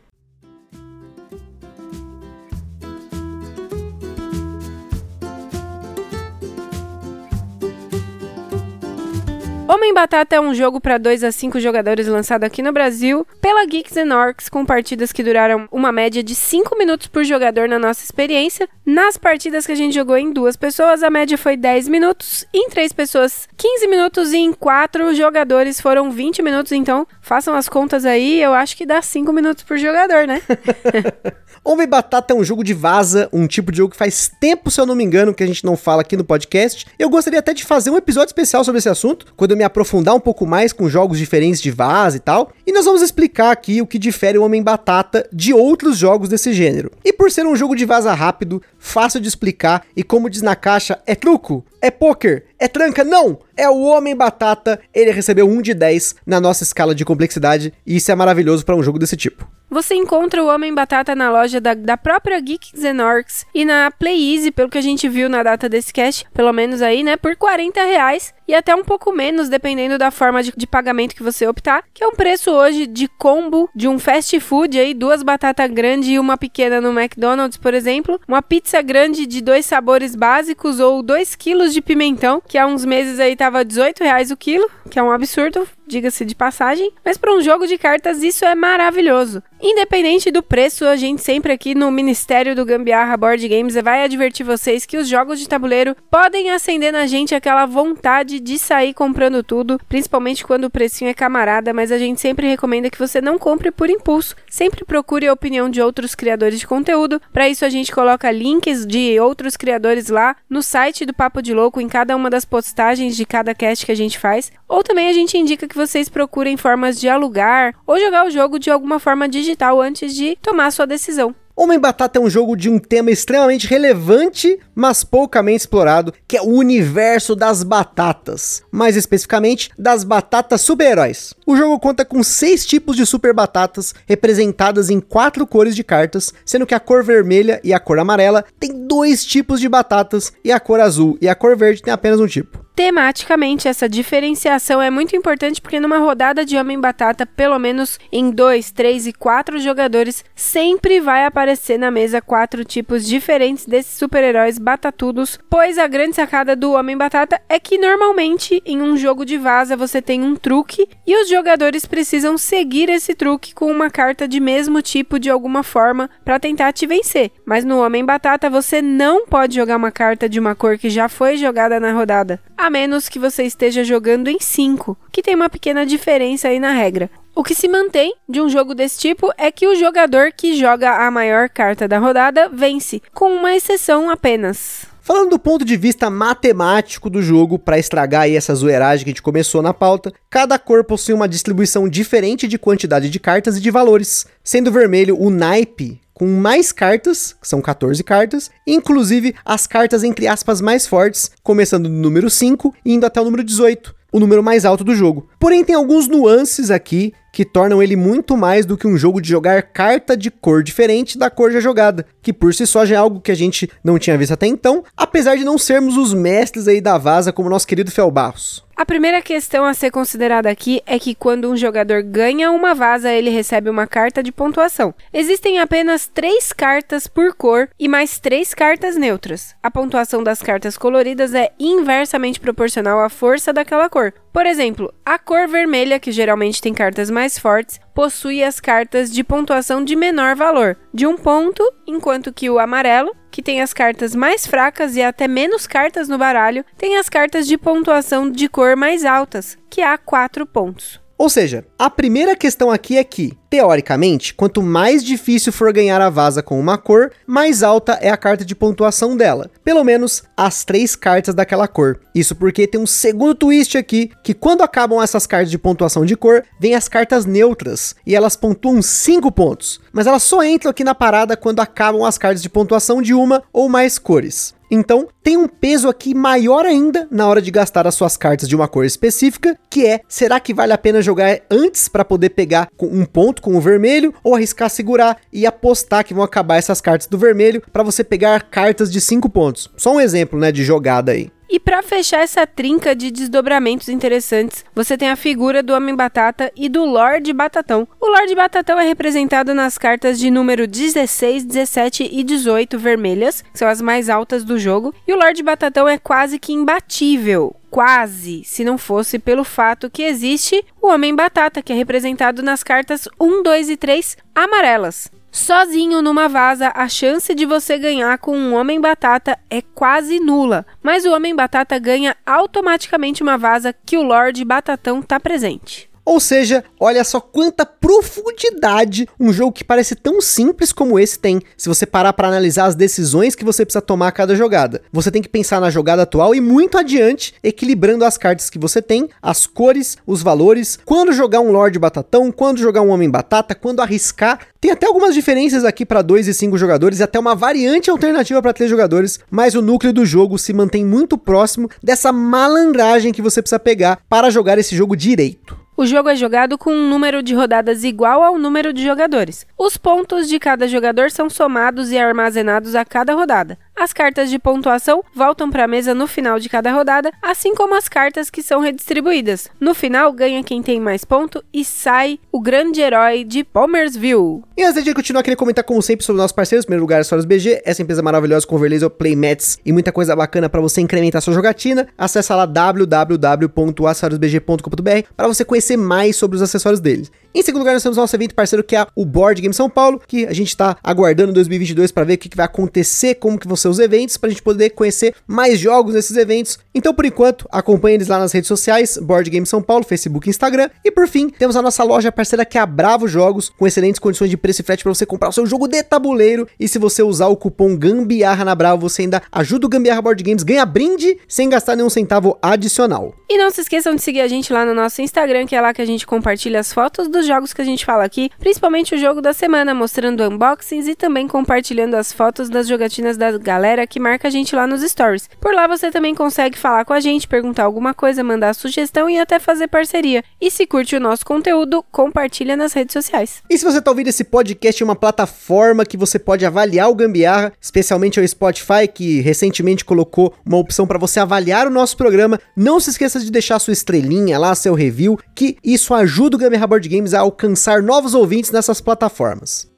Homem 9.71 9.93
Batata 9.93 10.35
é 10.35 10.41
um 10.41 10.51
jogo 10.51 10.81
para 10.81 10.97
2 10.97 11.23
a 11.23 11.31
5 11.31 11.59
jogadores 11.59 12.07
lançado 12.07 12.43
aqui 12.43 12.59
no 12.63 12.73
Brasil 12.73 13.23
pela 13.39 13.63
Geeks 13.67 13.95
and 13.97 14.17
Orcs, 14.17 14.49
com 14.49 14.65
partidas 14.65 15.11
que 15.11 15.21
duraram 15.21 15.69
uma 15.71 15.91
média 15.91 16.23
de 16.23 16.33
5 16.33 16.75
minutos 16.75 17.05
por 17.05 17.23
jogador 17.23 17.69
na 17.69 17.77
nossa 17.77 18.03
experiência. 18.03 18.67
Nas 18.83 19.15
partidas 19.15 19.67
que 19.67 19.71
a 19.71 19.75
gente 19.75 19.93
jogou 19.93 20.17
em 20.17 20.33
duas 20.33 20.55
pessoas, 20.55 21.03
a 21.03 21.11
média 21.11 21.37
foi 21.37 21.55
10 21.55 21.87
minutos, 21.87 22.47
em 22.51 22.67
três 22.67 22.91
pessoas 22.91 23.47
15 23.55 23.87
minutos 23.87 24.33
e 24.33 24.37
em 24.37 24.53
quatro 24.53 25.13
jogadores 25.13 25.79
foram 25.79 26.09
20 26.09 26.41
minutos, 26.41 26.71
então 26.71 27.05
façam 27.21 27.53
as 27.53 27.69
contas 27.69 28.05
aí, 28.05 28.41
eu 28.41 28.55
acho 28.55 28.75
que 28.75 28.87
dá 28.87 29.03
5 29.03 29.31
minutos 29.31 29.63
por 29.63 29.77
jogador, 29.77 30.25
né? 30.25 30.41
Homem 31.63 31.87
Batata 31.87 32.33
é 32.33 32.35
um 32.35 32.43
jogo 32.43 32.63
de 32.63 32.73
vaza, 32.73 33.29
um 33.31 33.45
tipo 33.45 33.71
de 33.71 33.77
jogo 33.77 33.91
que 33.91 33.97
faz 33.97 34.31
tempo, 34.39 34.71
se 34.71 34.79
eu 34.79 34.85
não 34.85 34.95
me 34.95 35.03
engano, 35.03 35.33
que 35.33 35.43
a 35.43 35.47
gente 35.47 35.63
não 35.63 35.75
fala 35.75 36.01
aqui 36.01 36.15
no 36.15 36.23
podcast. 36.23 36.87
Eu 36.97 37.09
gostaria 37.09 37.39
até 37.39 37.53
de 37.53 37.63
fazer 37.63 37.91
um 37.91 37.97
episódio 37.97 38.29
especial 38.29 38.63
sobre 38.63 38.79
esse 38.79 38.89
assunto, 38.89 39.27
quando 39.35 39.51
eu 39.51 39.57
me 39.59 39.63
aprofundar 39.65 40.15
um 40.15 40.21
pouco 40.21 40.47
mais 40.47 40.71
com 40.71 40.87
jogos 40.87 41.17
diferentes 41.17 41.61
de 41.61 41.69
vaza 41.69 42.15
e 42.15 42.19
tal. 42.21 42.53
E 42.65 42.71
nós 42.71 42.85
vamos 42.85 43.01
explicar 43.01 43.51
aqui 43.51 43.81
o 43.81 43.85
que 43.85 43.99
difere 43.99 44.37
o 44.37 44.43
Homem 44.43 44.63
Batata 44.63 45.27
de 45.33 45.53
outros 45.53 45.97
jogos 45.97 46.29
desse 46.29 46.53
gênero. 46.53 46.89
E 47.03 47.11
por 47.11 47.29
ser 47.29 47.45
um 47.45 47.57
jogo 47.57 47.75
de 47.75 47.83
vaza 47.85 48.13
rápido, 48.13 48.61
fácil 48.77 49.19
de 49.19 49.27
explicar 49.27 49.85
e 49.95 50.01
como 50.01 50.29
diz 50.29 50.41
na 50.41 50.55
caixa, 50.55 50.99
é 51.05 51.13
truco, 51.13 51.65
é 51.81 51.91
poker, 51.91 52.45
é 52.57 52.69
tranca, 52.69 53.03
não! 53.03 53.37
É 53.57 53.69
o 53.69 53.81
Homem 53.81 54.15
Batata, 54.15 54.79
ele 54.93 55.11
recebeu 55.11 55.45
um 55.45 55.61
de 55.61 55.73
10 55.73 56.15
na 56.25 56.39
nossa 56.39 56.63
escala 56.63 56.95
de 56.95 57.03
complexidade 57.03 57.73
e 57.85 57.97
isso 57.97 58.09
é 58.09 58.15
maravilhoso 58.15 58.65
para 58.65 58.77
um 58.77 58.83
jogo 58.83 58.97
desse 58.97 59.17
tipo. 59.17 59.45
Você 59.69 59.93
encontra 59.93 60.43
o 60.43 60.47
Homem 60.47 60.73
Batata 60.73 61.13
na 61.13 61.29
loja 61.29 61.61
da, 61.61 61.75
da 61.75 61.95
própria 61.95 62.39
Geeks 62.39 62.83
and 62.83 63.05
Orcs 63.05 63.45
e 63.53 63.63
na 63.63 63.91
Play 63.91 64.35
Easy, 64.35 64.51
pelo 64.51 64.69
que 64.69 64.79
a 64.79 64.81
gente 64.81 65.07
viu 65.07 65.29
na 65.29 65.43
data 65.43 65.69
desse 65.69 65.93
cast, 65.93 66.25
pelo 66.33 66.51
menos 66.51 66.81
aí, 66.81 67.03
né, 67.03 67.15
por 67.15 67.35
40 67.35 67.79
reais 67.83 68.33
e 68.49 68.55
até 68.55 68.73
um 68.73 68.83
pouco 68.83 69.13
menos, 69.13 69.47
dependendo 69.47 69.95
da 69.99 70.09
forma 70.09 70.41
de, 70.41 70.51
de 70.57 70.65
pagamento 70.65 71.13
que 71.13 71.21
você 71.21 71.45
optar, 71.45 71.83
que 71.93 72.03
é 72.03 72.07
um 72.07 72.15
preço 72.15 72.49
hoje 72.49 72.87
de 72.87 73.07
combo 73.07 73.69
de 73.75 73.87
um 73.87 73.99
fast 73.99 74.39
food 74.39 74.79
aí, 74.79 74.95
duas 74.95 75.21
batatas 75.21 75.69
grandes 75.69 76.09
e 76.09 76.17
uma 76.17 76.35
pequena 76.35 76.81
no 76.81 76.89
McDonald's, 76.89 77.57
por 77.57 77.75
exemplo, 77.75 78.19
uma 78.27 78.41
pizza 78.41 78.81
grande 78.81 79.27
de 79.27 79.39
dois 79.39 79.67
sabores 79.67 80.15
básicos 80.15 80.79
ou 80.79 81.03
2 81.03 81.35
quilos 81.35 81.75
de 81.75 81.79
pimentão, 81.79 82.41
que 82.47 82.57
há 82.57 82.65
uns 82.65 82.83
meses 82.83 83.19
aí 83.19 83.35
tava 83.35 83.63
18 83.63 84.03
reais 84.03 84.31
o 84.31 84.37
quilo, 84.37 84.67
que 84.89 84.97
é 84.97 85.03
um 85.03 85.11
absurdo, 85.11 85.67
diga-se 85.85 86.25
de 86.25 86.33
passagem, 86.33 86.91
mas 87.05 87.19
para 87.19 87.31
um 87.31 87.41
jogo 87.41 87.67
de 87.67 87.77
cartas 87.77 88.23
isso 88.23 88.45
é 88.45 88.55
maravilhoso. 88.55 89.43
Independente 89.61 90.31
do 90.31 90.41
preço, 90.41 90.85
a 90.85 90.95
gente 90.95 91.21
sempre 91.21 91.51
aqui 91.51 91.75
no 91.75 91.91
Ministério 91.91 92.55
do 92.55 92.63
Gambiarra 92.63 93.17
Board 93.17 93.45
Games 93.45 93.75
vai 93.75 94.05
advertir 94.05 94.45
vocês 94.45 94.85
que 94.85 94.95
os 94.95 95.05
jogos 95.05 95.37
de 95.37 95.49
tabuleiro 95.49 95.97
podem 96.09 96.49
acender 96.49 96.93
na 96.93 97.05
gente 97.05 97.35
aquela 97.35 97.65
vontade 97.65 98.39
de 98.39 98.57
sair 98.57 98.93
comprando 98.93 99.43
tudo, 99.43 99.77
principalmente 99.89 100.45
quando 100.45 100.63
o 100.63 100.69
precinho 100.69 101.09
é 101.09 101.13
camarada, 101.13 101.73
mas 101.73 101.91
a 101.91 101.97
gente 101.97 102.21
sempre 102.21 102.47
recomenda 102.47 102.89
que 102.89 102.97
você 102.97 103.19
não 103.19 103.37
compre 103.37 103.69
por 103.69 103.89
impulso. 103.89 104.33
Sempre 104.49 104.85
procure 104.85 105.27
a 105.27 105.33
opinião 105.33 105.69
de 105.69 105.81
outros 105.81 106.15
criadores 106.15 106.61
de 106.61 106.65
conteúdo. 106.65 107.21
Para 107.33 107.49
isso 107.49 107.65
a 107.65 107.69
gente 107.69 107.91
coloca 107.91 108.31
links 108.31 108.87
de 108.87 109.19
outros 109.19 109.57
criadores 109.57 110.07
lá 110.07 110.37
no 110.49 110.63
site 110.63 111.05
do 111.05 111.13
Papo 111.13 111.41
de 111.41 111.53
Louco 111.53 111.81
em 111.81 111.89
cada 111.89 112.15
uma 112.15 112.29
das 112.29 112.45
postagens 112.45 113.13
de 113.13 113.25
cada 113.25 113.53
cast 113.53 113.85
que 113.85 113.91
a 113.91 113.95
gente 113.95 114.17
faz. 114.17 114.53
Ou 114.69 114.83
também 114.83 115.09
a 115.09 115.13
gente 115.13 115.37
indica 115.37 115.67
que 115.67 115.75
vocês 115.75 116.07
procurem 116.07 116.55
formas 116.55 116.97
de 116.97 117.09
alugar 117.09 117.75
ou 117.85 117.99
jogar 117.99 118.25
o 118.25 118.31
jogo 118.31 118.57
de 118.57 118.71
alguma 118.71 118.99
forma 118.99 119.27
digital 119.27 119.48
antes 119.81 120.15
de 120.15 120.37
tomar 120.41 120.71
sua 120.71 120.85
decisão. 120.85 121.35
Homem 121.61 121.77
Batata 121.77 122.17
é 122.17 122.21
um 122.21 122.29
jogo 122.29 122.55
de 122.55 122.69
um 122.69 122.79
tema 122.79 123.11
extremamente 123.11 123.67
relevante, 123.67 124.57
mas 124.73 125.03
poucamente 125.03 125.57
explorado, 125.57 126.13
que 126.25 126.37
é 126.37 126.41
o 126.41 126.55
universo 126.55 127.35
das 127.35 127.63
batatas. 127.63 128.63
Mais 128.71 128.95
especificamente, 128.95 129.69
das 129.77 130.05
batatas 130.05 130.61
super-heróis. 130.61 131.33
O 131.45 131.57
jogo 131.57 131.77
conta 131.77 132.05
com 132.05 132.23
seis 132.23 132.65
tipos 132.65 132.95
de 132.95 133.05
super 133.05 133.33
batatas, 133.33 133.93
representadas 134.07 134.89
em 134.89 135.01
quatro 135.01 135.45
cores 135.45 135.75
de 135.75 135.83
cartas, 135.83 136.33
sendo 136.45 136.65
que 136.65 136.73
a 136.73 136.79
cor 136.79 137.03
vermelha 137.03 137.59
e 137.61 137.73
a 137.73 137.79
cor 137.79 137.99
amarela 137.99 138.45
tem 138.57 138.87
dois 138.99 139.25
tipos 139.25 139.61
de 139.61 139.69
batatas, 139.69 140.33
e 140.43 140.51
a 140.51 140.59
cor 140.59 140.81
azul 140.81 141.17
e 141.21 141.29
a 141.29 141.33
cor 141.33 141.55
verde 141.55 141.81
tem 141.81 141.93
apenas 141.93 142.19
um 142.19 142.27
tipo. 142.27 142.69
Tematicamente, 142.79 143.67
essa 143.67 143.89
diferenciação 143.89 144.81
é 144.81 144.89
muito 144.89 145.13
importante 145.13 145.59
porque 145.61 145.81
numa 145.81 145.97
rodada 145.97 146.45
de 146.45 146.55
Homem 146.55 146.79
Batata, 146.79 147.25
pelo 147.25 147.59
menos 147.59 147.99
em 148.09 148.31
2, 148.31 148.71
3 148.71 149.07
e 149.07 149.11
4 149.11 149.59
jogadores, 149.59 150.23
sempre 150.33 151.01
vai 151.01 151.25
aparecer 151.25 151.77
na 151.77 151.91
mesa 151.91 152.21
quatro 152.21 152.63
tipos 152.63 153.05
diferentes 153.05 153.65
desses 153.65 153.97
super-heróis 153.97 154.57
batatudos, 154.57 155.37
pois 155.49 155.77
a 155.77 155.87
grande 155.87 156.15
sacada 156.15 156.55
do 156.55 156.71
Homem 156.71 156.97
Batata 156.97 157.41
é 157.49 157.59
que 157.59 157.77
normalmente 157.77 158.63
em 158.65 158.81
um 158.81 158.95
jogo 158.95 159.25
de 159.25 159.37
vaza 159.37 159.75
você 159.75 160.01
tem 160.01 160.21
um 160.21 160.37
truque 160.37 160.87
e 161.05 161.21
os 161.21 161.27
jogadores 161.27 161.85
precisam 161.85 162.37
seguir 162.37 162.87
esse 162.87 163.13
truque 163.13 163.53
com 163.53 163.69
uma 163.69 163.89
carta 163.89 164.25
de 164.25 164.39
mesmo 164.39 164.81
tipo 164.81 165.19
de 165.19 165.29
alguma 165.29 165.63
forma 165.63 166.09
para 166.23 166.39
tentar 166.39 166.71
te 166.71 166.87
vencer. 166.87 167.31
Mas 167.45 167.65
no 167.65 167.83
Homem 167.83 168.05
Batata 168.05 168.49
você 168.49 168.81
não 168.89 169.27
pode 169.27 169.55
jogar 169.55 169.77
uma 169.77 169.91
carta 169.91 170.27
de 170.27 170.39
uma 170.39 170.55
cor 170.55 170.77
que 170.77 170.89
já 170.89 171.07
foi 171.07 171.37
jogada 171.37 171.79
na 171.79 171.93
rodada. 171.93 172.41
A 172.57 172.69
menos 172.69 173.07
que 173.07 173.19
você 173.19 173.43
esteja 173.43 173.83
jogando 173.83 174.29
em 174.29 174.39
5, 174.39 174.97
que 175.11 175.21
tem 175.21 175.35
uma 175.35 175.49
pequena 175.49 175.85
diferença 175.85 176.47
aí 176.47 176.59
na 176.59 176.71
regra. 176.71 177.09
O 177.35 177.43
que 177.43 177.53
se 177.53 177.67
mantém 177.67 178.15
de 178.27 178.41
um 178.41 178.49
jogo 178.49 178.73
desse 178.73 178.99
tipo 178.99 179.31
é 179.37 179.51
que 179.51 179.67
o 179.67 179.75
jogador 179.75 180.31
que 180.35 180.57
joga 180.57 181.05
a 181.05 181.11
maior 181.11 181.47
carta 181.47 181.87
da 181.87 181.99
rodada 181.99 182.49
vence, 182.49 183.01
com 183.13 183.31
uma 183.31 183.55
exceção 183.55 184.09
apenas. 184.09 184.87
Falando 185.01 185.29
do 185.31 185.39
ponto 185.39 185.63
de 185.63 185.77
vista 185.77 186.09
matemático 186.09 187.09
do 187.09 187.21
jogo, 187.21 187.57
para 187.57 187.79
estragar 187.79 188.23
aí 188.23 188.35
essa 188.35 188.53
zoeiragem 188.53 189.05
que 189.05 189.09
a 189.09 189.13
gente 189.13 189.21
começou 189.21 189.61
na 189.61 189.73
pauta, 189.73 190.11
cada 190.29 190.59
cor 190.59 190.83
possui 190.83 191.13
uma 191.13 191.29
distribuição 191.29 191.87
diferente 191.87 192.47
de 192.47 192.59
quantidade 192.59 193.09
de 193.09 193.19
cartas 193.19 193.57
e 193.57 193.61
de 193.61 193.71
valores, 193.71 194.25
sendo 194.43 194.71
vermelho 194.71 195.19
o 195.19 195.29
naipe 195.29 196.01
com 196.19 196.27
mais 196.27 196.73
cartas, 196.73 197.33
que 197.41 197.47
são 197.47 197.61
14 197.61 198.03
cartas, 198.03 198.51
inclusive 198.67 199.33
as 199.45 199.65
cartas 199.65 200.03
entre 200.03 200.27
aspas 200.27 200.59
mais 200.59 200.85
fortes, 200.85 201.31
começando 201.41 201.87
no 201.87 201.97
número 201.97 202.29
5 202.29 202.75
e 202.83 202.93
indo 202.93 203.05
até 203.05 203.21
o 203.21 203.23
número 203.23 203.43
18 203.43 203.97
o 204.11 204.19
número 204.19 204.43
mais 204.43 204.65
alto 204.65 204.83
do 204.83 204.95
jogo. 204.95 205.29
Porém, 205.39 205.63
tem 205.63 205.75
alguns 205.75 206.07
nuances 206.07 206.71
aqui 206.71 207.13
que 207.31 207.45
tornam 207.45 207.81
ele 207.81 207.95
muito 207.95 208.35
mais 208.35 208.65
do 208.65 208.75
que 208.75 208.87
um 208.87 208.97
jogo 208.97 209.21
de 209.21 209.29
jogar 209.29 209.61
carta 209.61 210.17
de 210.17 210.31
cor 210.31 210.63
diferente 210.63 211.15
da 211.15 211.29
cor 211.29 211.51
já 211.51 211.59
jogada, 211.59 212.05
que 212.21 212.33
por 212.33 212.53
si 212.53 212.65
só 212.65 212.85
já 212.85 212.95
é 212.95 212.97
algo 212.97 213.21
que 213.21 213.31
a 213.31 213.35
gente 213.35 213.69
não 213.83 213.99
tinha 213.99 214.17
visto 214.17 214.33
até 214.33 214.47
então, 214.47 214.83
apesar 214.97 215.35
de 215.35 215.43
não 215.43 215.59
sermos 215.59 215.95
os 215.95 216.11
mestres 216.11 216.67
aí 216.67 216.81
da 216.81 216.97
vaza 216.97 217.31
como 217.31 217.49
nosso 217.49 217.67
querido 217.67 217.91
Felbarros. 217.91 218.67
A 218.79 218.85
primeira 218.85 219.21
questão 219.21 219.65
a 219.65 219.73
ser 219.73 219.91
considerada 219.91 220.49
aqui 220.49 220.81
é 220.85 220.97
que 220.97 221.13
quando 221.13 221.51
um 221.51 221.57
jogador 221.57 222.01
ganha 222.01 222.49
uma 222.49 222.73
vaza, 222.73 223.11
ele 223.11 223.29
recebe 223.29 223.69
uma 223.69 223.85
carta 223.85 224.23
de 224.23 224.31
pontuação. 224.31 224.95
Existem 225.11 225.59
apenas 225.59 226.07
três 226.07 226.53
cartas 226.53 227.05
por 227.05 227.33
cor 227.33 227.69
e 227.77 227.89
mais 227.89 228.19
três 228.19 228.53
cartas 228.53 228.95
neutras. 228.95 229.53
A 229.61 229.69
pontuação 229.69 230.23
das 230.23 230.41
cartas 230.41 230.77
coloridas 230.77 231.33
é 231.33 231.51
inversamente 231.59 232.39
proporcional 232.39 233.01
à 233.01 233.09
força 233.09 233.51
daquela 233.51 233.89
cor. 233.89 234.13
Por 234.31 234.45
exemplo, 234.45 234.93
a 235.05 235.19
cor 235.19 235.45
vermelha, 235.45 235.99
que 235.99 236.13
geralmente 236.13 236.61
tem 236.61 236.73
cartas 236.73 237.09
mais 237.09 237.37
fortes, 237.37 237.81
possui 237.93 238.41
as 238.41 238.61
cartas 238.61 239.11
de 239.11 239.25
pontuação 239.25 239.83
de 239.83 239.93
menor 239.93 240.37
valor, 240.37 240.77
de 240.93 241.05
um 241.05 241.17
ponto, 241.17 241.61
enquanto 241.85 242.31
que 242.31 242.49
o 242.49 242.57
amarelo, 242.57 243.13
que 243.31 243.41
tem 243.41 243.61
as 243.61 243.73
cartas 243.73 244.15
mais 244.15 244.45
fracas 244.45 244.95
e 244.95 245.01
até 245.01 245.27
menos 245.27 245.67
cartas 245.67 246.07
no 246.07 246.17
baralho, 246.17 246.65
tem 246.77 246.97
as 246.97 247.09
cartas 247.09 247.47
de 247.47 247.57
pontuação 247.57 248.29
de 248.29 248.47
cor 248.47 248.75
mais 248.75 249.05
altas, 249.05 249.57
que 249.69 249.81
há 249.81 249.97
4 249.97 250.45
pontos. 250.45 250.99
Ou 251.19 251.29
seja, 251.29 251.65
a 251.77 251.89
primeira 251.89 252.33
questão 252.33 252.71
aqui 252.71 252.97
é 252.97 253.03
que, 253.03 253.33
teoricamente, 253.49 254.33
quanto 254.33 254.61
mais 254.61 255.03
difícil 255.03 255.51
for 255.51 255.73
ganhar 255.73 255.99
a 255.99 256.09
vaza 256.09 256.41
com 256.41 256.57
uma 256.57 256.77
cor, 256.77 257.11
mais 257.27 257.61
alta 257.61 257.99
é 258.01 258.09
a 258.09 258.15
carta 258.15 258.45
de 258.45 258.55
pontuação 258.55 259.17
dela. 259.17 259.51
Pelo 259.61 259.83
menos 259.83 260.23
as 260.37 260.63
três 260.63 260.95
cartas 260.95 261.35
daquela 261.35 261.67
cor. 261.67 261.99
Isso 262.15 262.33
porque 262.33 262.65
tem 262.65 262.79
um 262.79 262.87
segundo 262.87 263.35
twist 263.35 263.77
aqui, 263.77 264.11
que 264.23 264.33
quando 264.33 264.61
acabam 264.61 265.03
essas 265.03 265.27
cartas 265.27 265.51
de 265.51 265.57
pontuação 265.57 266.05
de 266.05 266.15
cor, 266.15 266.41
vem 266.57 266.73
as 266.73 266.87
cartas 266.87 267.25
neutras, 267.25 267.97
e 268.07 268.15
elas 268.15 268.37
pontuam 268.37 268.81
5 268.81 269.29
pontos. 269.29 269.81
Mas 269.91 270.07
elas 270.07 270.23
só 270.23 270.41
entram 270.41 270.71
aqui 270.71 270.85
na 270.85 270.95
parada 270.95 271.35
quando 271.35 271.59
acabam 271.59 272.05
as 272.05 272.17
cartas 272.17 272.41
de 272.41 272.49
pontuação 272.49 273.01
de 273.01 273.13
uma 273.13 273.43
ou 273.51 273.67
mais 273.67 273.99
cores. 273.99 274.57
Então, 274.71 275.07
tem 275.23 275.35
um 275.35 275.47
peso 275.47 275.89
aqui 275.89 276.13
maior 276.13 276.65
ainda 276.65 277.07
na 277.09 277.27
hora 277.27 277.41
de 277.41 277.49
gastar 277.49 277.87
as 277.87 277.95
suas 277.95 278.15
cartas 278.15 278.47
de 278.47 278.55
uma 278.55 278.67
cor 278.67 278.85
específica, 278.85 279.57
que 279.69 279.85
é, 279.85 280.01
será 280.07 280.39
que 280.39 280.53
vale 280.53 280.73
a 280.73 280.77
pena 280.77 281.01
jogar 281.01 281.39
antes 281.49 281.87
para 281.87 282.05
poder 282.05 282.29
pegar 282.29 282.69
um 282.79 283.05
ponto 283.05 283.41
com 283.41 283.55
o 283.55 283.61
vermelho 283.61 284.13
ou 284.23 284.35
arriscar 284.35 284.69
segurar 284.69 285.17
e 285.33 285.45
apostar 285.45 286.03
que 286.03 286.13
vão 286.13 286.23
acabar 286.23 286.57
essas 286.57 286.81
cartas 286.81 287.07
do 287.07 287.17
vermelho 287.17 287.63
para 287.73 287.83
você 287.83 288.03
pegar 288.03 288.43
cartas 288.43 288.91
de 288.91 289.01
5 289.01 289.29
pontos? 289.29 289.69
Só 289.75 289.95
um 289.95 290.01
exemplo, 290.01 290.39
né, 290.39 290.51
de 290.51 290.63
jogada 290.63 291.11
aí. 291.11 291.31
E 291.51 291.59
para 291.59 291.81
fechar 291.81 292.21
essa 292.21 292.45
trinca 292.45 292.95
de 292.95 293.09
desdobramentos 293.09 293.89
interessantes, 293.89 294.63
você 294.75 294.95
tem 294.95 295.09
a 295.09 295.15
figura 295.15 295.63
do 295.63 295.73
Homem 295.73 295.95
Batata 295.95 296.51
e 296.55 296.69
do 296.69 296.85
Lorde 296.85 297.33
Batatão. 297.33 297.87
O 297.99 298.07
Lorde 298.07 298.35
Batatão 298.35 298.79
é 298.79 298.87
representado 298.87 299.55
nas 299.55 299.75
cartas 299.75 300.19
de 300.19 300.29
número 300.29 300.67
16, 300.67 301.43
17 301.43 302.07
e 302.11 302.23
18 302.23 302.77
vermelhas, 302.77 303.41
que 303.41 303.57
são 303.57 303.67
as 303.67 303.81
mais 303.81 304.09
altas 304.09 304.43
do 304.43 304.59
jogo, 304.59 304.93
e 305.07 305.11
o 305.11 305.17
Lorde 305.17 305.41
Batatão 305.41 305.87
é 305.87 305.97
quase 305.97 306.37
que 306.37 306.53
imbatível. 306.53 307.55
Quase, 307.71 308.43
se 308.45 308.63
não 308.63 308.77
fosse 308.77 309.17
pelo 309.17 309.43
fato 309.43 309.89
que 309.89 310.03
existe 310.03 310.63
o 310.79 310.87
Homem 310.87 311.15
Batata, 311.15 311.63
que 311.63 311.73
é 311.73 311.75
representado 311.75 312.43
nas 312.43 312.63
cartas 312.63 313.07
1, 313.19 313.41
2 313.41 313.69
e 313.71 313.77
3 313.77 314.17
amarelas. 314.35 315.11
Sozinho 315.31 316.01
numa 316.01 316.27
vaza, 316.27 316.71
a 316.75 316.87
chance 316.87 317.33
de 317.35 317.45
você 317.45 317.77
ganhar 317.77 318.17
com 318.17 318.35
um 318.35 318.55
Homem 318.55 318.81
Batata 318.81 319.37
é 319.49 319.61
quase 319.61 320.19
nula, 320.19 320.65
mas 320.81 321.05
o 321.05 321.13
Homem 321.13 321.35
Batata 321.35 321.77
ganha 321.77 322.15
automaticamente 322.25 323.21
uma 323.21 323.37
vaza 323.37 323.73
que 323.85 323.97
o 323.97 324.03
Lorde 324.03 324.43
Batatão 324.43 325.01
tá 325.01 325.19
presente. 325.19 325.88
Ou 326.09 326.19
seja, 326.19 326.63
olha 326.79 327.03
só 327.03 327.21
quanta 327.21 327.63
profundidade 327.63 329.07
um 329.19 329.31
jogo 329.31 329.51
que 329.51 329.63
parece 329.63 329.93
tão 329.93 330.19
simples 330.19 330.73
como 330.73 330.97
esse 330.97 331.19
tem, 331.19 331.39
se 331.55 331.69
você 331.69 331.85
parar 331.85 332.13
para 332.13 332.27
analisar 332.27 332.65
as 332.65 332.73
decisões 332.73 333.35
que 333.35 333.45
você 333.45 333.63
precisa 333.63 333.79
tomar 333.79 334.07
a 334.07 334.11
cada 334.11 334.35
jogada. 334.35 334.81
Você 334.91 335.11
tem 335.11 335.21
que 335.21 335.29
pensar 335.29 335.61
na 335.61 335.69
jogada 335.69 336.01
atual 336.01 336.33
e 336.33 336.41
muito 336.41 336.79
adiante, 336.79 337.35
equilibrando 337.43 338.03
as 338.03 338.17
cartas 338.17 338.49
que 338.49 338.57
você 338.57 338.81
tem, 338.81 339.07
as 339.21 339.45
cores, 339.45 339.97
os 340.07 340.23
valores, 340.23 340.79
quando 340.83 341.13
jogar 341.13 341.41
um 341.41 341.51
Lorde 341.51 341.77
Batatão, 341.77 342.31
quando 342.31 342.57
jogar 342.57 342.81
um 342.81 342.89
Homem 342.89 343.07
Batata, 343.07 343.53
quando 343.53 343.79
arriscar. 343.79 344.39
Tem 344.59 344.71
até 344.71 344.87
algumas 344.87 345.13
diferenças 345.13 345.63
aqui 345.63 345.85
para 345.85 346.01
2 346.01 346.27
e 346.27 346.33
5 346.33 346.57
jogadores 346.57 347.01
e 347.01 347.03
até 347.03 347.19
uma 347.19 347.35
variante 347.35 347.91
alternativa 347.91 348.41
para 348.41 348.51
3 348.51 348.67
jogadores, 348.67 349.19
mas 349.29 349.53
o 349.53 349.61
núcleo 349.61 349.93
do 349.93 350.03
jogo 350.07 350.39
se 350.39 350.53
mantém 350.53 350.83
muito 350.83 351.19
próximo 351.19 351.69
dessa 351.83 352.11
malandragem 352.11 353.13
que 353.13 353.21
você 353.21 353.43
precisa 353.43 353.59
pegar 353.59 353.99
para 354.09 354.31
jogar 354.31 354.57
esse 354.57 354.75
jogo 354.75 354.95
direito. 354.95 355.58
O 355.79 355.85
jogo 355.85 356.09
é 356.09 356.15
jogado 356.17 356.57
com 356.57 356.73
um 356.73 356.89
número 356.89 357.23
de 357.23 357.33
rodadas 357.33 357.85
igual 357.85 358.21
ao 358.21 358.37
número 358.37 358.73
de 358.73 358.83
jogadores. 358.83 359.47
Os 359.57 359.77
pontos 359.77 360.27
de 360.27 360.37
cada 360.37 360.67
jogador 360.67 361.09
são 361.09 361.29
somados 361.29 361.89
e 361.89 361.97
armazenados 361.97 362.75
a 362.75 362.83
cada 362.83 363.13
rodada. 363.13 363.57
As 363.79 363.93
cartas 363.93 364.29
de 364.29 364.37
pontuação 364.37 365.01
voltam 365.15 365.49
para 365.49 365.63
a 365.63 365.67
mesa 365.67 365.95
no 365.95 366.05
final 366.05 366.37
de 366.37 366.49
cada 366.49 366.69
rodada, 366.69 367.13
assim 367.21 367.55
como 367.55 367.75
as 367.75 367.87
cartas 367.87 368.29
que 368.29 368.43
são 368.43 368.59
redistribuídas. 368.59 369.47
No 369.57 369.73
final, 369.73 370.11
ganha 370.11 370.43
quem 370.43 370.61
tem 370.61 370.81
mais 370.81 371.05
ponto 371.05 371.41
e 371.53 371.63
sai 371.63 372.19
o 372.29 372.41
grande 372.41 372.81
herói 372.81 373.23
de 373.23 373.41
Palmersville. 373.41 374.41
E 374.57 374.65
antes 374.65 374.83
de 374.83 374.93
continuar, 374.93 375.23
queria 375.23 375.37
comentar 375.37 375.63
como 375.63 375.81
sempre 375.81 376.05
sobre 376.05 376.21
nossos 376.21 376.35
parceiros. 376.35 376.65
Em 376.65 376.67
primeiro 376.67 376.83
lugar, 376.83 377.05
Soros 377.05 377.23
BG, 377.23 377.61
essa 377.63 377.81
empresa 377.81 378.01
maravilhosa 378.01 378.45
com 378.45 378.57
overlays, 378.57 378.83
playmats 378.97 379.57
e 379.65 379.71
muita 379.71 379.93
coisa 379.93 380.13
bacana 380.13 380.49
para 380.49 380.59
você 380.59 380.81
incrementar 380.81 381.21
sua 381.21 381.33
jogatina. 381.33 381.87
Acesse 381.97 382.33
lá 382.33 382.45
www.acessoriosbg.com.br 382.45 385.07
para 385.15 385.27
você 385.29 385.45
conhecer 385.45 385.77
mais 385.77 386.17
sobre 386.17 386.35
os 386.35 386.41
acessórios 386.41 386.81
deles. 386.81 387.09
Em 387.33 387.43
segundo 387.43 387.59
lugar, 387.59 387.73
nós 387.73 387.83
temos 387.83 387.95
nosso 387.95 388.15
evento 388.15 388.33
parceiro 388.33 388.63
que 388.63 388.75
é 388.75 388.87
o 388.95 389.05
Board 389.05 389.39
Game 389.39 389.53
São 389.53 389.69
Paulo, 389.69 390.01
que 390.07 390.25
a 390.25 390.33
gente 390.33 390.47
está 390.47 390.75
aguardando 390.83 391.31
2022 391.31 391.91
para 391.91 392.03
ver 392.03 392.15
o 392.15 392.17
que, 392.17 392.27
que, 392.27 392.35
vai 392.35 392.47
acontecer, 392.47 393.15
como 393.15 393.37
que 393.37 393.47
vão 393.47 393.55
ser 393.55 393.67
os 393.67 393.77
eventos, 393.77 394.17
para 394.17 394.27
a 394.27 394.31
gente 394.31 394.41
poder 394.41 394.71
conhecer 394.71 395.13
mais 395.27 395.59
jogos 395.59 395.93
nesses 395.93 396.17
eventos. 396.17 396.57
Então, 396.73 396.91
por 396.91 397.05
enquanto, 397.05 397.47
acompanhe 397.51 397.97
eles 397.97 398.07
lá 398.07 398.17
nas 398.17 398.31
redes 398.31 398.47
sociais, 398.47 398.97
Board 398.97 399.29
Game 399.29 399.45
São 399.45 399.61
Paulo, 399.61 399.85
Facebook 399.85 400.27
e 400.27 400.31
Instagram. 400.31 400.69
E 400.83 400.89
por 400.89 401.07
fim, 401.07 401.29
temos 401.29 401.55
a 401.55 401.61
nossa 401.61 401.83
loja 401.83 402.11
parceira 402.11 402.43
que 402.43 402.57
é 402.57 402.61
a 402.61 402.65
Bravo 402.65 403.07
Jogos, 403.07 403.49
com 403.49 403.67
excelentes 403.67 403.99
condições 403.99 404.31
de 404.31 404.37
preço 404.37 404.61
e 404.61 404.63
frete 404.63 404.83
para 404.83 404.93
você 404.93 405.05
comprar 405.05 405.29
o 405.29 405.33
seu 405.33 405.45
jogo 405.45 405.67
de 405.67 405.83
tabuleiro. 405.83 406.47
E 406.59 406.67
se 406.67 406.79
você 406.79 407.03
usar 407.03 407.27
o 407.27 407.37
cupom 407.37 407.77
Gambiarra 407.77 408.43
na 408.43 408.55
Bravo, 408.55 408.89
você 408.89 409.03
ainda 409.03 409.21
ajuda 409.31 409.67
o 409.67 409.69
Gambiarra 409.69 410.01
Board 410.01 410.23
Games, 410.23 410.41
ganha 410.41 410.65
brinde 410.65 411.19
sem 411.27 411.47
gastar 411.47 411.75
nenhum 411.75 411.91
centavo 411.91 412.39
adicional. 412.41 413.13
E 413.29 413.37
não 413.37 413.51
se 413.51 413.61
esqueçam 413.61 413.93
de 413.93 414.01
seguir 414.01 414.21
a 414.21 414.27
gente 414.27 414.51
lá 414.51 414.65
no 414.65 414.73
nosso 414.73 415.01
Instagram, 415.03 415.45
que 415.45 415.55
é 415.55 415.61
lá 415.61 415.75
que 415.75 415.81
a 415.81 415.85
gente 415.85 416.07
compartilha 416.07 416.59
as 416.59 416.73
fotos 416.73 417.07
dos 417.19 417.27
jogos 417.27 417.51
que 417.51 417.61
a 417.61 417.65
gente 417.65 417.85
fala 417.85 418.05
aqui, 418.05 418.31
principalmente 418.39 418.95
o 418.95 418.97
jogo 418.97 419.21
da 419.21 419.33
semana, 419.33 419.73
mostrando 419.73 420.23
unboxings 420.23 420.87
e 420.87 420.95
também 420.95 421.27
compartilhando 421.27 421.95
as 421.95 422.13
fotos 422.13 422.49
das 422.49 422.65
jogatinas 422.65 423.17
da 423.17 423.37
galera 423.37 423.85
que 423.85 423.99
marca 423.99 424.29
a 424.29 424.31
gente 424.31 424.55
lá 424.55 424.65
nos 424.65 424.81
stories. 424.81 425.29
Por 425.41 425.53
lá 425.53 425.67
você 425.67 425.91
também 425.91 426.15
consegue 426.15 426.57
falar 426.57 426.85
com 426.85 426.93
a 426.93 426.99
gente, 426.99 427.27
perguntar 427.27 427.63
alguma 427.63 427.93
coisa, 427.93 428.23
mandar 428.23 428.55
sugestão 428.55 429.09
e 429.09 429.19
até 429.19 429.37
fazer 429.37 429.67
parceria. 429.67 430.23
E 430.39 430.49
se 430.49 430.65
curte 430.65 430.95
o 430.95 430.99
nosso 430.99 431.25
conteúdo, 431.25 431.83
compartilha 431.91 432.55
nas 432.55 432.71
redes 432.71 432.93
sociais. 432.93 433.43
E 433.49 433.57
se 433.57 433.65
você 433.65 433.81
tá 433.81 433.91
ouvindo 433.91 434.07
esse 434.07 434.23
podcast 434.23 434.81
em 434.81 434.85
uma 434.85 434.95
plataforma 434.95 435.85
que 435.85 435.97
você 435.97 436.17
pode 436.17 436.45
avaliar 436.45 436.89
o 436.89 436.95
Gambiarra, 436.95 437.51
especialmente 437.59 438.19
o 438.19 438.27
Spotify, 438.27 438.87
que 438.91 439.19
recentemente 439.19 439.83
colocou 439.83 440.33
uma 440.45 440.57
opção 440.57 440.87
para 440.87 440.97
você 440.97 441.19
avaliar 441.19 441.67
o 441.67 441.71
nosso 441.71 441.97
programa, 441.97 442.39
não 442.55 442.79
se 442.79 442.91
esqueça 442.91 443.19
de 443.19 443.29
deixar 443.29 443.59
sua 443.59 443.73
estrelinha 443.73 444.39
lá, 444.39 444.55
seu 444.55 444.73
review, 444.73 445.19
que 445.35 445.57
isso 445.61 445.93
ajuda 445.93 446.37
o 446.37 446.39
Gambiarra 446.39 446.67
Board 446.67 446.87
Games 446.87 447.08
a 447.13 447.21
alcançar 447.21 447.81
novos 447.81 448.13
ouvintes 448.13 448.51
nessas 448.51 448.81
plataformas. 448.81 449.69